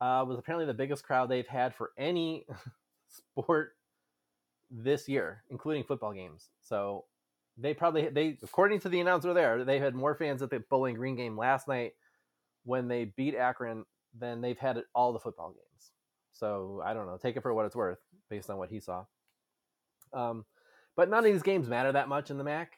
uh, 0.00 0.24
was 0.26 0.38
apparently 0.38 0.66
the 0.66 0.74
biggest 0.74 1.04
crowd 1.04 1.28
they've 1.28 1.46
had 1.46 1.74
for 1.74 1.92
any 1.96 2.44
sport 3.12 3.76
this 4.70 5.08
year, 5.08 5.42
including 5.50 5.84
football 5.84 6.12
games. 6.12 6.48
So 6.60 7.04
they 7.58 7.74
probably 7.74 8.08
they 8.08 8.38
according 8.42 8.80
to 8.80 8.88
the 8.88 9.00
announcer 9.00 9.34
there, 9.34 9.64
they 9.64 9.78
had 9.78 9.94
more 9.94 10.14
fans 10.14 10.42
at 10.42 10.50
the 10.50 10.60
Bowling 10.70 10.94
Green 10.94 11.16
game 11.16 11.36
last 11.36 11.68
night 11.68 11.92
when 12.64 12.88
they 12.88 13.04
beat 13.04 13.34
Akron 13.34 13.84
than 14.18 14.40
they've 14.40 14.58
had 14.58 14.78
at 14.78 14.84
all 14.94 15.12
the 15.12 15.18
football 15.18 15.50
games. 15.50 15.92
So 16.32 16.82
I 16.84 16.94
don't 16.94 17.06
know. 17.06 17.18
Take 17.18 17.36
it 17.36 17.42
for 17.42 17.52
what 17.54 17.66
it's 17.66 17.76
worth 17.76 17.98
based 18.30 18.50
on 18.50 18.58
what 18.58 18.70
he 18.70 18.80
saw. 18.80 19.04
Um, 20.12 20.44
but 20.96 21.08
none 21.08 21.20
of 21.20 21.32
these 21.32 21.42
games 21.42 21.68
matter 21.68 21.92
that 21.92 22.08
much 22.08 22.30
in 22.30 22.38
the 22.38 22.44
MAC 22.44 22.72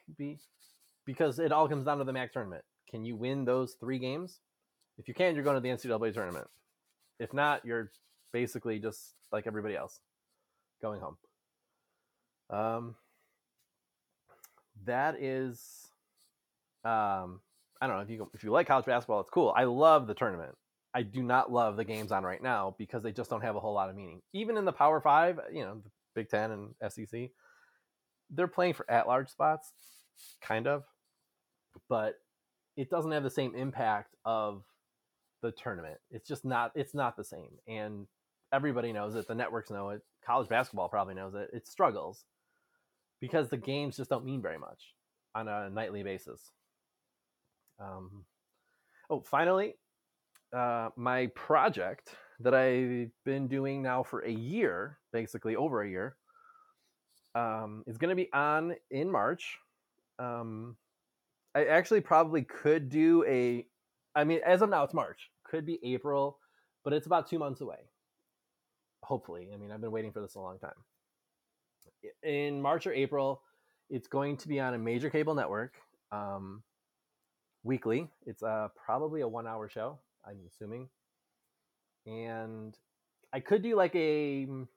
because 1.05 1.39
it 1.39 1.51
all 1.51 1.67
comes 1.67 1.85
down 1.85 1.97
to 1.97 2.03
the 2.03 2.13
MAC 2.13 2.31
tournament. 2.31 2.63
Can 2.89 3.03
you 3.03 3.15
win 3.15 3.45
those 3.45 3.75
three 3.79 3.99
games? 3.99 4.39
If 4.97 5.07
you 5.07 5.13
can, 5.13 5.35
you're 5.35 5.43
going 5.43 5.55
to 5.55 5.61
the 5.61 5.69
NCAA 5.69 6.13
tournament. 6.13 6.47
If 7.19 7.33
not, 7.33 7.65
you're 7.65 7.91
basically 8.31 8.79
just 8.79 9.13
like 9.31 9.47
everybody 9.47 9.75
else, 9.75 9.99
going 10.81 11.01
home. 11.01 11.17
Um, 12.49 12.95
that 14.85 15.15
is, 15.21 15.87
um, 16.83 17.41
I 17.81 17.87
don't 17.87 17.97
know 17.97 18.01
if 18.03 18.09
you 18.09 18.29
if 18.33 18.43
you 18.43 18.51
like 18.51 18.67
college 18.67 18.85
basketball, 18.85 19.21
it's 19.21 19.29
cool. 19.29 19.53
I 19.55 19.63
love 19.63 20.07
the 20.07 20.13
tournament. 20.13 20.55
I 20.93 21.01
do 21.01 21.21
not 21.23 21.51
love 21.51 21.75
the 21.75 21.83
games 21.83 22.11
on 22.11 22.23
right 22.23 22.41
now 22.41 22.75
because 22.77 23.03
they 23.03 23.11
just 23.11 23.29
don't 23.29 23.41
have 23.41 23.55
a 23.55 23.59
whole 23.59 23.73
lot 23.73 23.89
of 23.89 23.95
meaning. 23.95 24.21
Even 24.33 24.57
in 24.57 24.65
the 24.65 24.71
Power 24.71 25.01
Five, 25.01 25.39
you 25.51 25.63
know, 25.63 25.81
the 25.83 25.89
Big 26.13 26.29
Ten 26.29 26.51
and 26.51 26.91
SEC, 26.91 27.31
they're 28.29 28.47
playing 28.47 28.73
for 28.73 28.89
at-large 28.89 29.29
spots, 29.29 29.73
kind 30.41 30.67
of, 30.67 30.83
but 31.89 32.15
it 32.77 32.89
doesn't 32.89 33.11
have 33.11 33.23
the 33.23 33.29
same 33.29 33.55
impact 33.55 34.15
of 34.23 34.63
the 35.41 35.51
tournament. 35.51 35.97
It's 36.11 36.27
just 36.27 36.45
not 36.45 36.71
it's 36.75 36.93
not 36.93 37.17
the 37.17 37.23
same. 37.23 37.51
And 37.67 38.07
everybody 38.55 38.93
knows 38.93 39.15
it. 39.15 39.27
The 39.27 39.35
networks 39.35 39.69
know 39.69 39.89
it. 39.89 40.01
College 40.25 40.47
basketball 40.47 40.87
probably 40.87 41.13
knows 41.13 41.35
it. 41.35 41.49
It 41.53 41.67
struggles 41.67 42.23
because 43.19 43.49
the 43.49 43.57
games 43.57 43.97
just 43.97 44.09
don't 44.09 44.25
mean 44.25 44.41
very 44.41 44.57
much 44.57 44.93
on 45.35 45.47
a 45.47 45.69
nightly 45.69 46.03
basis. 46.03 46.51
Um, 47.79 48.23
oh, 49.09 49.19
finally, 49.19 49.75
uh, 50.55 50.89
my 50.95 51.27
project 51.27 52.15
that 52.39 52.53
I've 52.53 53.11
been 53.25 53.47
doing 53.47 53.81
now 53.81 54.03
for 54.03 54.21
a 54.21 54.31
year, 54.31 54.99
basically 55.11 55.55
over 55.55 55.83
a 55.83 55.89
year, 55.89 56.15
um, 57.35 57.83
is 57.87 57.97
going 57.97 58.09
to 58.09 58.15
be 58.15 58.31
on 58.31 58.75
in 58.89 59.11
March. 59.11 59.57
Um, 60.17 60.77
I 61.53 61.65
actually 61.65 62.01
probably 62.01 62.43
could 62.43 62.89
do 62.89 63.25
a. 63.27 63.65
I 64.15 64.23
mean, 64.23 64.39
as 64.45 64.61
of 64.61 64.69
now, 64.69 64.83
it's 64.83 64.93
March. 64.93 65.29
Could 65.43 65.65
be 65.65 65.79
April, 65.83 66.37
but 66.85 66.93
it's 66.93 67.05
about 67.05 67.29
two 67.29 67.39
months 67.39 67.59
away. 67.59 67.79
Hopefully, 69.05 69.49
I 69.53 69.57
mean, 69.57 69.71
I've 69.71 69.81
been 69.81 69.91
waiting 69.91 70.11
for 70.11 70.19
this 70.19 70.33
a 70.33 70.39
long 70.39 70.57
time. 70.57 70.71
In 72.23 72.59
March 72.59 72.87
or 72.87 72.93
April, 72.93 73.41
it's 73.89 74.07
going 74.07 74.35
to 74.37 74.47
be 74.47 74.59
on 74.59 74.73
a 74.73 74.79
major 74.79 75.11
cable 75.11 75.35
network 75.35 75.75
um, 76.11 76.63
weekly. 77.63 78.09
It's 78.25 78.41
uh, 78.41 78.69
probably 78.83 79.21
a 79.21 79.27
one-hour 79.27 79.69
show. 79.69 79.99
I'm 80.25 80.39
assuming, 80.47 80.89
and 82.07 82.75
I 83.31 83.41
could 83.41 83.61
do 83.61 83.75
like 83.75 83.93
a 83.93 84.47
mm, 84.47 84.67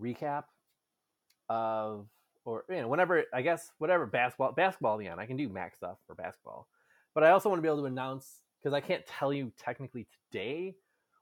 recap 0.00 0.44
of 1.50 2.06
or 2.46 2.64
you 2.70 2.80
know 2.80 2.88
whenever 2.88 3.24
I 3.34 3.42
guess 3.42 3.70
whatever 3.76 4.06
basketball 4.06 4.52
basketball 4.52 4.98
again 4.98 5.18
I 5.18 5.26
can 5.26 5.36
do 5.36 5.50
MAC 5.50 5.76
stuff 5.76 5.98
for 6.06 6.14
basketball, 6.14 6.68
but 7.14 7.22
I 7.22 7.30
also 7.30 7.50
want 7.50 7.58
to 7.58 7.62
be 7.62 7.68
able 7.68 7.82
to 7.82 7.84
announce 7.84 8.40
because 8.62 8.74
I 8.74 8.80
can't 8.80 9.04
tell 9.06 9.30
you 9.30 9.52
technically 9.62 10.06
today 10.30 10.74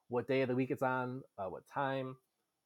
what 0.08 0.28
day 0.28 0.42
of 0.42 0.48
the 0.48 0.54
week 0.54 0.70
it's 0.70 0.82
on, 0.82 1.22
uh, 1.38 1.46
what 1.46 1.66
time, 1.66 2.14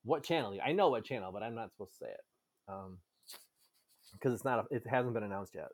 what 0.06 0.22
channel. 0.24 0.58
I 0.64 0.72
know 0.72 0.88
what 0.88 1.04
channel, 1.04 1.32
but 1.32 1.42
I'm 1.42 1.54
not 1.54 1.70
supposed 1.72 1.92
to 1.92 2.04
say 2.04 2.10
it 2.10 2.20
because 2.66 4.30
um, 4.30 4.34
it's 4.34 4.44
not 4.44 4.60
a, 4.60 4.74
it 4.74 4.86
hasn't 4.86 5.12
been 5.12 5.22
announced 5.22 5.54
yet. 5.54 5.68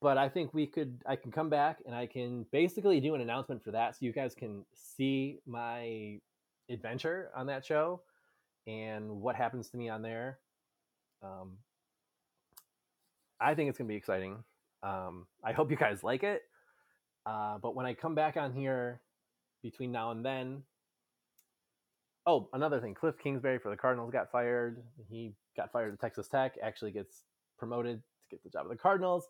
But 0.00 0.16
I 0.16 0.28
think 0.28 0.54
we 0.54 0.66
could 0.66 1.02
I 1.06 1.16
can 1.16 1.32
come 1.32 1.50
back 1.50 1.78
and 1.84 1.94
I 1.94 2.06
can 2.06 2.46
basically 2.52 3.00
do 3.00 3.16
an 3.16 3.20
announcement 3.20 3.64
for 3.64 3.72
that 3.72 3.96
so 3.96 4.04
you 4.06 4.12
guys 4.12 4.34
can 4.34 4.64
see 4.74 5.40
my 5.44 6.20
adventure 6.70 7.30
on 7.34 7.46
that 7.46 7.64
show 7.64 8.02
and 8.68 9.10
what 9.10 9.34
happens 9.34 9.70
to 9.70 9.76
me 9.76 9.88
on 9.88 10.02
there 10.02 10.38
um, 11.22 11.58
I 13.40 13.54
think 13.54 13.68
it's 13.68 13.78
going 13.78 13.88
to 13.88 13.92
be 13.92 13.96
exciting. 13.96 14.42
Um, 14.82 15.26
I 15.44 15.52
hope 15.52 15.70
you 15.70 15.76
guys 15.76 16.02
like 16.02 16.22
it. 16.22 16.42
Uh, 17.26 17.58
but 17.58 17.74
when 17.74 17.86
I 17.86 17.94
come 17.94 18.14
back 18.14 18.36
on 18.36 18.52
here 18.52 19.00
between 19.62 19.92
now 19.92 20.10
and 20.10 20.24
then, 20.24 20.62
oh, 22.28 22.48
another 22.52 22.80
thing 22.80 22.94
Cliff 22.94 23.16
Kingsbury 23.18 23.58
for 23.58 23.70
the 23.70 23.76
Cardinals 23.76 24.12
got 24.12 24.30
fired. 24.30 24.82
He 25.08 25.32
got 25.56 25.72
fired 25.72 25.94
at 25.94 26.00
Texas 26.00 26.28
Tech, 26.28 26.54
actually 26.62 26.92
gets 26.92 27.24
promoted 27.58 27.98
to 27.98 28.36
get 28.36 28.44
the 28.44 28.50
job 28.50 28.66
at 28.66 28.70
the 28.70 28.76
Cardinals. 28.76 29.26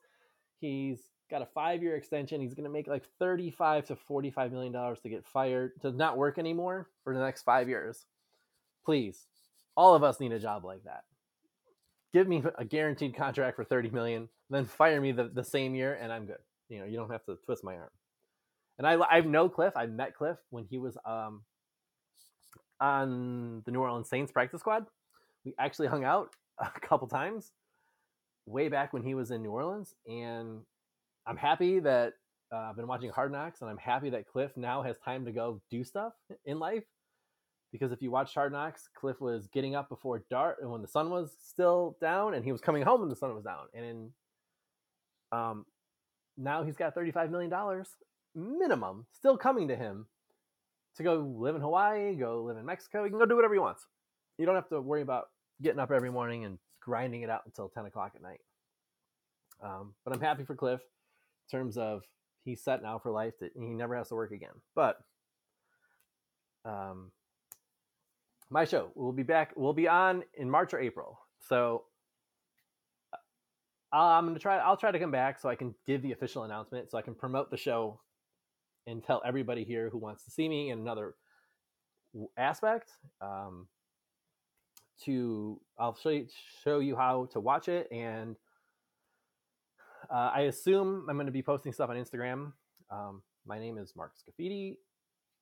He's 0.60 1.00
got 1.30 1.40
a 1.40 1.46
five 1.46 1.82
year 1.82 1.96
extension. 1.96 2.40
He's 2.40 2.54
going 2.54 2.64
to 2.64 2.70
make 2.70 2.88
like 2.88 3.04
35 3.18 3.86
to 3.86 3.96
45 3.96 4.52
million 4.52 4.72
dollars 4.72 5.00
to 5.00 5.08
get 5.08 5.24
fired, 5.24 5.80
to 5.82 5.92
not 5.92 6.18
work 6.18 6.38
anymore 6.38 6.90
for 7.04 7.14
the 7.14 7.20
next 7.20 7.42
five 7.42 7.68
years. 7.68 8.04
Please, 8.84 9.26
all 9.76 9.94
of 9.94 10.02
us 10.02 10.20
need 10.20 10.32
a 10.32 10.38
job 10.38 10.64
like 10.64 10.84
that 10.84 11.04
give 12.12 12.28
me 12.28 12.42
a 12.56 12.64
guaranteed 12.64 13.14
contract 13.14 13.56
for 13.56 13.64
30 13.64 13.90
million, 13.90 14.28
then 14.50 14.64
fire 14.64 15.00
me 15.00 15.12
the, 15.12 15.30
the 15.32 15.44
same 15.44 15.74
year 15.74 15.94
and 16.00 16.12
I'm 16.12 16.26
good. 16.26 16.38
You 16.68 16.80
know, 16.80 16.84
you 16.86 16.96
don't 16.96 17.10
have 17.10 17.24
to 17.26 17.36
twist 17.44 17.64
my 17.64 17.74
arm. 17.74 17.90
And 18.78 18.86
I, 18.86 18.94
I 18.94 19.20
know 19.20 19.48
Cliff. 19.48 19.76
I 19.76 19.86
met 19.86 20.16
Cliff 20.16 20.36
when 20.50 20.64
he 20.64 20.78
was 20.78 20.96
um, 21.04 21.42
on 22.80 23.62
the 23.64 23.72
New 23.72 23.80
Orleans 23.80 24.08
Saints 24.08 24.32
practice 24.32 24.60
squad. 24.60 24.86
We 25.44 25.54
actually 25.58 25.88
hung 25.88 26.04
out 26.04 26.30
a 26.58 26.80
couple 26.80 27.08
times 27.08 27.52
way 28.46 28.68
back 28.68 28.92
when 28.92 29.02
he 29.02 29.14
was 29.14 29.30
in 29.30 29.42
New 29.42 29.50
Orleans. 29.50 29.94
And 30.06 30.60
I'm 31.26 31.36
happy 31.36 31.80
that 31.80 32.14
uh, 32.52 32.56
I've 32.56 32.76
been 32.76 32.86
watching 32.86 33.10
Hard 33.10 33.32
Knocks 33.32 33.60
and 33.60 33.70
I'm 33.70 33.78
happy 33.78 34.10
that 34.10 34.26
Cliff 34.26 34.56
now 34.56 34.82
has 34.82 34.96
time 34.98 35.24
to 35.26 35.32
go 35.32 35.60
do 35.70 35.84
stuff 35.84 36.12
in 36.46 36.58
life 36.58 36.84
because 37.72 37.92
if 37.92 38.00
you 38.00 38.10
watch 38.10 38.34
Hard 38.34 38.52
Knocks, 38.52 38.88
Cliff 38.94 39.20
was 39.20 39.46
getting 39.48 39.74
up 39.74 39.88
before 39.88 40.24
dark 40.30 40.58
and 40.60 40.70
when 40.70 40.82
the 40.82 40.88
sun 40.88 41.10
was 41.10 41.36
still 41.44 41.96
down, 42.00 42.34
and 42.34 42.44
he 42.44 42.52
was 42.52 42.60
coming 42.60 42.82
home 42.82 43.00
when 43.00 43.10
the 43.10 43.16
sun 43.16 43.34
was 43.34 43.44
down. 43.44 43.66
And 43.74 43.84
in, 43.84 44.10
um, 45.32 45.66
now 46.36 46.62
he's 46.64 46.76
got 46.76 46.94
thirty-five 46.94 47.30
million 47.30 47.50
dollars 47.50 47.88
minimum 48.34 49.06
still 49.12 49.36
coming 49.36 49.68
to 49.68 49.76
him 49.76 50.06
to 50.98 51.02
go 51.02 51.34
live 51.38 51.54
in 51.54 51.62
Hawaii, 51.62 52.14
go 52.14 52.42
live 52.42 52.58
in 52.58 52.66
Mexico. 52.66 53.04
You 53.04 53.10
can 53.10 53.18
go 53.18 53.26
do 53.26 53.36
whatever 53.36 53.54
he 53.54 53.60
wants. 53.60 53.86
You 54.36 54.46
don't 54.46 54.54
have 54.54 54.68
to 54.68 54.80
worry 54.80 55.02
about 55.02 55.30
getting 55.62 55.80
up 55.80 55.90
every 55.90 56.10
morning 56.10 56.44
and 56.44 56.58
grinding 56.80 57.22
it 57.22 57.30
out 57.30 57.42
until 57.46 57.68
ten 57.68 57.86
o'clock 57.86 58.12
at 58.14 58.22
night. 58.22 58.40
Um, 59.62 59.94
but 60.04 60.14
I'm 60.14 60.20
happy 60.20 60.44
for 60.44 60.54
Cliff 60.54 60.80
in 60.80 61.58
terms 61.58 61.76
of 61.76 62.02
he's 62.44 62.62
set 62.62 62.82
now 62.82 62.98
for 62.98 63.10
life 63.10 63.34
that 63.40 63.52
he 63.54 63.74
never 63.74 63.96
has 63.96 64.08
to 64.08 64.14
work 64.14 64.30
again. 64.30 64.54
But 64.74 64.98
um, 66.64 67.10
my 68.50 68.64
show 68.64 68.90
will 68.94 69.12
be 69.12 69.22
back. 69.22 69.52
We'll 69.56 69.72
be 69.72 69.88
on 69.88 70.22
in 70.34 70.50
March 70.50 70.74
or 70.74 70.80
April. 70.80 71.18
So 71.48 71.84
uh, 73.12 73.96
I'm 73.96 74.26
gonna 74.26 74.38
try. 74.38 74.58
I'll 74.58 74.76
try 74.76 74.90
to 74.90 74.98
come 74.98 75.10
back 75.10 75.40
so 75.40 75.48
I 75.48 75.54
can 75.54 75.74
give 75.86 76.02
the 76.02 76.12
official 76.12 76.44
announcement, 76.44 76.90
so 76.90 76.98
I 76.98 77.02
can 77.02 77.14
promote 77.14 77.50
the 77.50 77.56
show 77.56 78.00
and 78.88 79.04
tell 79.04 79.22
everybody 79.24 79.64
here 79.64 79.90
who 79.90 79.98
wants 79.98 80.24
to 80.24 80.30
see 80.30 80.48
me 80.48 80.70
in 80.70 80.78
another 80.78 81.14
aspect. 82.36 82.90
Um, 83.20 83.68
to 85.04 85.60
I'll 85.78 85.94
show 85.94 86.08
you 86.08 86.26
show 86.64 86.80
you 86.80 86.96
how 86.96 87.28
to 87.32 87.38
watch 87.38 87.68
it, 87.68 87.86
and 87.92 88.34
uh, 90.10 90.30
I 90.34 90.40
assume 90.42 91.06
I'm 91.08 91.16
going 91.16 91.26
to 91.26 91.32
be 91.32 91.42
posting 91.42 91.72
stuff 91.72 91.90
on 91.90 91.96
Instagram. 91.96 92.52
Um, 92.90 93.22
my 93.46 93.58
name 93.60 93.78
is 93.78 93.92
Mark 93.94 94.12
Scafidi 94.16 94.76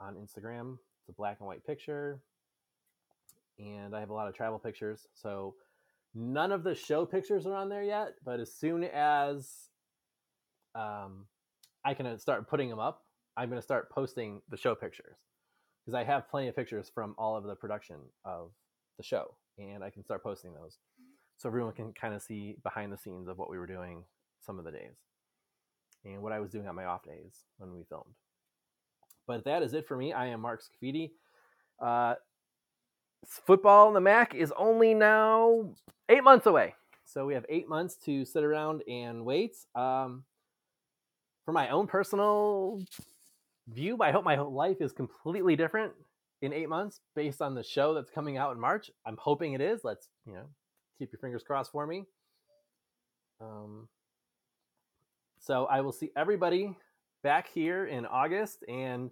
on 0.01 0.17
Instagram. 0.17 0.77
It's 1.01 1.09
a 1.09 1.13
black 1.13 1.39
and 1.41 1.47
white 1.47 1.65
picture 1.65 2.21
and 3.59 3.95
I 3.95 4.01
have 4.01 4.11
a 4.11 4.15
lot 4.15 4.29
of 4.29 4.35
travel 4.35 4.59
pictures. 4.59 5.07
So 5.15 5.55
none 6.15 6.53
of 6.53 6.63
the 6.63 6.75
show 6.75 7.07
pictures 7.07 7.47
are 7.47 7.55
on 7.55 7.69
there 7.69 7.83
yet, 7.83 8.15
but 8.25 8.41
as 8.41 8.53
soon 8.55 8.85
as 8.85 9.69
um, 10.75 11.27
I 11.85 11.95
can 11.95 12.07
uh, 12.07 12.19
start 12.19 12.49
putting 12.49 12.69
them 12.69 12.79
up, 12.79 13.03
I'm 13.37 13.49
going 13.49 13.59
to 13.59 13.64
start 13.64 13.90
posting 13.90 14.40
the 14.49 14.57
show 14.57 14.75
pictures 14.75 15.16
because 15.85 15.94
I 15.94 16.05
have 16.05 16.29
plenty 16.29 16.49
of 16.49 16.57
pictures 16.57 16.90
from 16.92 17.14
all 17.18 17.37
of 17.37 17.44
the 17.44 17.55
production 17.55 17.96
of 18.25 18.51
the 18.96 19.03
show, 19.03 19.35
and 19.59 19.85
I 19.85 19.90
can 19.90 20.03
start 20.03 20.22
posting 20.22 20.55
those 20.55 20.79
so 21.37 21.49
everyone 21.49 21.72
can 21.72 21.92
kind 21.92 22.14
of 22.14 22.22
see 22.22 22.57
behind 22.62 22.92
the 22.92 22.96
scenes 22.96 23.29
of 23.29 23.38
what 23.38 23.51
we 23.51 23.59
were 23.59 23.66
doing 23.66 24.05
some 24.40 24.59
of 24.59 24.64
the 24.64 24.70
days 24.70 24.96
and 26.05 26.22
what 26.22 26.33
I 26.33 26.40
was 26.40 26.51
doing 26.51 26.66
on 26.66 26.75
my 26.75 26.85
off 26.85 27.05
days 27.05 27.44
when 27.59 27.72
we 27.72 27.85
filmed. 27.85 28.14
But 29.27 29.44
that 29.44 29.62
is 29.62 29.75
it 29.75 29.87
for 29.87 29.96
me. 29.96 30.12
I 30.12 30.27
am 30.27 30.40
Mark 30.40 30.62
Scafidi. 30.62 31.11
Uh, 31.81 32.14
football 33.27 33.88
in 33.88 33.94
the 33.94 34.01
MAC 34.01 34.35
is 34.35 34.53
only 34.57 34.94
now 34.94 35.75
eight 36.09 36.25
months 36.25 36.46
away. 36.46 36.75
So 37.05 37.27
we 37.27 37.35
have 37.35 37.44
eight 37.49 37.68
months 37.68 37.96
to 38.05 38.25
sit 38.25 38.44
around 38.44 38.83
and 38.88 39.25
wait. 39.25 39.57
Um, 39.75 40.25
for 41.44 41.53
my 41.53 41.68
own 41.68 41.87
personal 41.87 42.81
view, 43.68 43.98
I 44.00 44.12
hope 44.12 44.24
my 44.24 44.38
life 44.38 44.81
is 44.81 44.92
completely 44.92 45.57
different 45.57 45.92
in 46.42 46.52
eight 46.52 46.68
months 46.68 47.00
based 47.14 47.42
on 47.42 47.55
the 47.55 47.62
show 47.62 47.94
that's 47.94 48.11
coming 48.11 48.37
out 48.37 48.52
in 48.52 48.61
March. 48.61 48.90
I'm 49.07 49.16
hoping 49.18 49.55
it 49.55 49.61
is. 49.61 49.83
Let's, 49.85 50.09
you 50.26 50.35
know, 50.35 50.48
keep 50.98 51.12
your 51.12 51.18
fingers 51.18 51.42
crossed 51.42 51.72
for 51.72 51.87
me. 51.87 52.05
Um, 53.40 53.88
so 55.40 55.66
I 55.66 55.81
will 55.81 55.92
see 55.92 56.11
everybody 56.16 56.76
back 57.22 57.48
here 57.48 57.87
in 57.87 58.07
August 58.07 58.64
and 58.68 59.11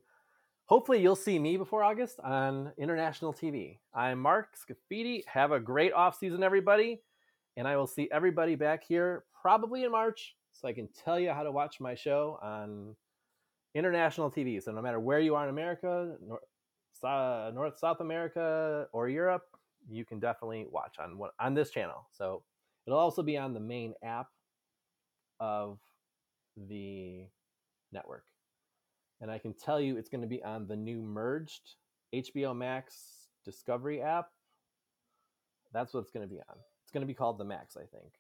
hopefully 0.67 1.01
you'll 1.01 1.17
see 1.17 1.39
me 1.39 1.57
before 1.57 1.83
August 1.83 2.21
on 2.21 2.73
international 2.79 3.33
TV. 3.33 3.79
I'm 3.95 4.21
Mark 4.21 4.55
Scafidi. 4.57 5.23
Have 5.27 5.53
a 5.53 5.61
great 5.61 5.93
off 5.93 6.19
season, 6.19 6.43
everybody. 6.43 7.01
And 7.57 7.69
I 7.69 7.77
will 7.77 7.87
see 7.87 8.09
everybody 8.11 8.55
back 8.55 8.83
here 8.85 9.25
probably 9.41 9.85
in 9.85 9.93
March 9.93 10.37
so 10.53 10.67
I 10.69 10.73
can 10.73 10.89
tell 11.05 11.19
you 11.19 11.31
how 11.31 11.43
to 11.43 11.53
watch 11.53 11.81
my 11.81 11.95
show 11.95 12.39
on 12.43 12.97
international 13.75 14.31
TV. 14.31 14.63
So 14.63 14.73
no 14.73 14.83
matter 14.83 15.01
where 15.01 15.21
you 15.21 15.35
are 15.35 15.45
in 15.45 15.51
America, 15.51 16.17
North, 17.03 17.79
South 17.79 18.01
America, 18.01 18.87
or 18.93 19.09
Europe, 19.09 19.45
you 19.89 20.05
can 20.05 20.19
definitely 20.19 20.67
watch 20.71 20.97
on 20.99 21.19
on 21.41 21.55
this 21.55 21.71
channel. 21.71 22.07
So 22.13 22.43
it'll 22.87 22.99
also 22.99 23.23
be 23.23 23.37
on 23.37 23.53
the 23.55 23.61
main 23.61 23.95
app 24.03 24.29
of 25.41 25.79
the 26.57 27.27
network 27.93 28.25
and 29.25 29.31
I 29.31 29.39
can 29.39 29.55
tell 29.55 29.81
you 29.81 29.97
it's 29.97 30.11
going 30.11 30.21
to 30.21 30.27
be 30.27 30.43
on 30.43 30.67
the 30.67 30.77
new 30.77 31.01
merged 31.01 31.77
HBO 32.15 32.55
Max 32.55 33.29
Discovery 33.45 34.03
app. 34.03 34.29
That's 35.73 35.95
what 35.95 36.01
it's 36.01 36.11
going 36.11 36.29
to 36.29 36.33
be 36.33 36.41
on. 36.41 36.57
It's 36.83 36.93
going 36.93 37.01
to 37.01 37.07
be 37.07 37.15
called 37.15 37.39
the 37.39 37.45
Max, 37.45 37.77
I 37.77 37.87
think. 37.87 38.13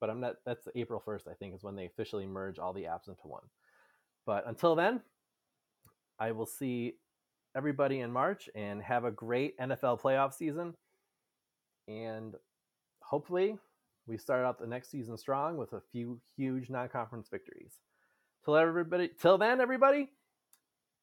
But 0.00 0.08
I'm 0.08 0.20
not. 0.20 0.36
That's 0.44 0.68
April 0.76 1.02
1st, 1.04 1.28
I 1.28 1.34
think, 1.34 1.54
is 1.54 1.64
when 1.64 1.74
they 1.74 1.86
officially 1.86 2.26
merge 2.26 2.60
all 2.60 2.72
the 2.72 2.84
apps 2.84 3.08
into 3.08 3.26
one. 3.26 3.42
But 4.26 4.46
until 4.46 4.74
then, 4.74 5.00
I 6.18 6.32
will 6.32 6.46
see 6.46 6.94
everybody 7.56 8.00
in 8.00 8.12
March 8.12 8.50
and 8.54 8.82
have 8.82 9.04
a 9.04 9.10
great 9.10 9.58
NFL 9.58 10.00
playoff 10.00 10.34
season. 10.34 10.74
And 11.88 12.34
hopefully, 13.00 13.56
we 14.06 14.18
start 14.18 14.44
out 14.44 14.58
the 14.58 14.66
next 14.66 14.90
season 14.90 15.16
strong 15.16 15.56
with 15.56 15.72
a 15.72 15.80
few 15.92 16.20
huge 16.36 16.68
non-conference 16.68 17.28
victories. 17.30 17.74
Till 18.44 18.56
everybody, 18.56 19.10
till 19.20 19.38
then, 19.38 19.60
everybody, 19.60 20.10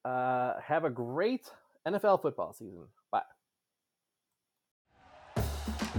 uh, 0.06 0.54
have 0.62 0.84
a 0.84 0.90
great 0.90 1.50
NFL 1.88 2.22
football 2.22 2.54
season. 2.54 2.88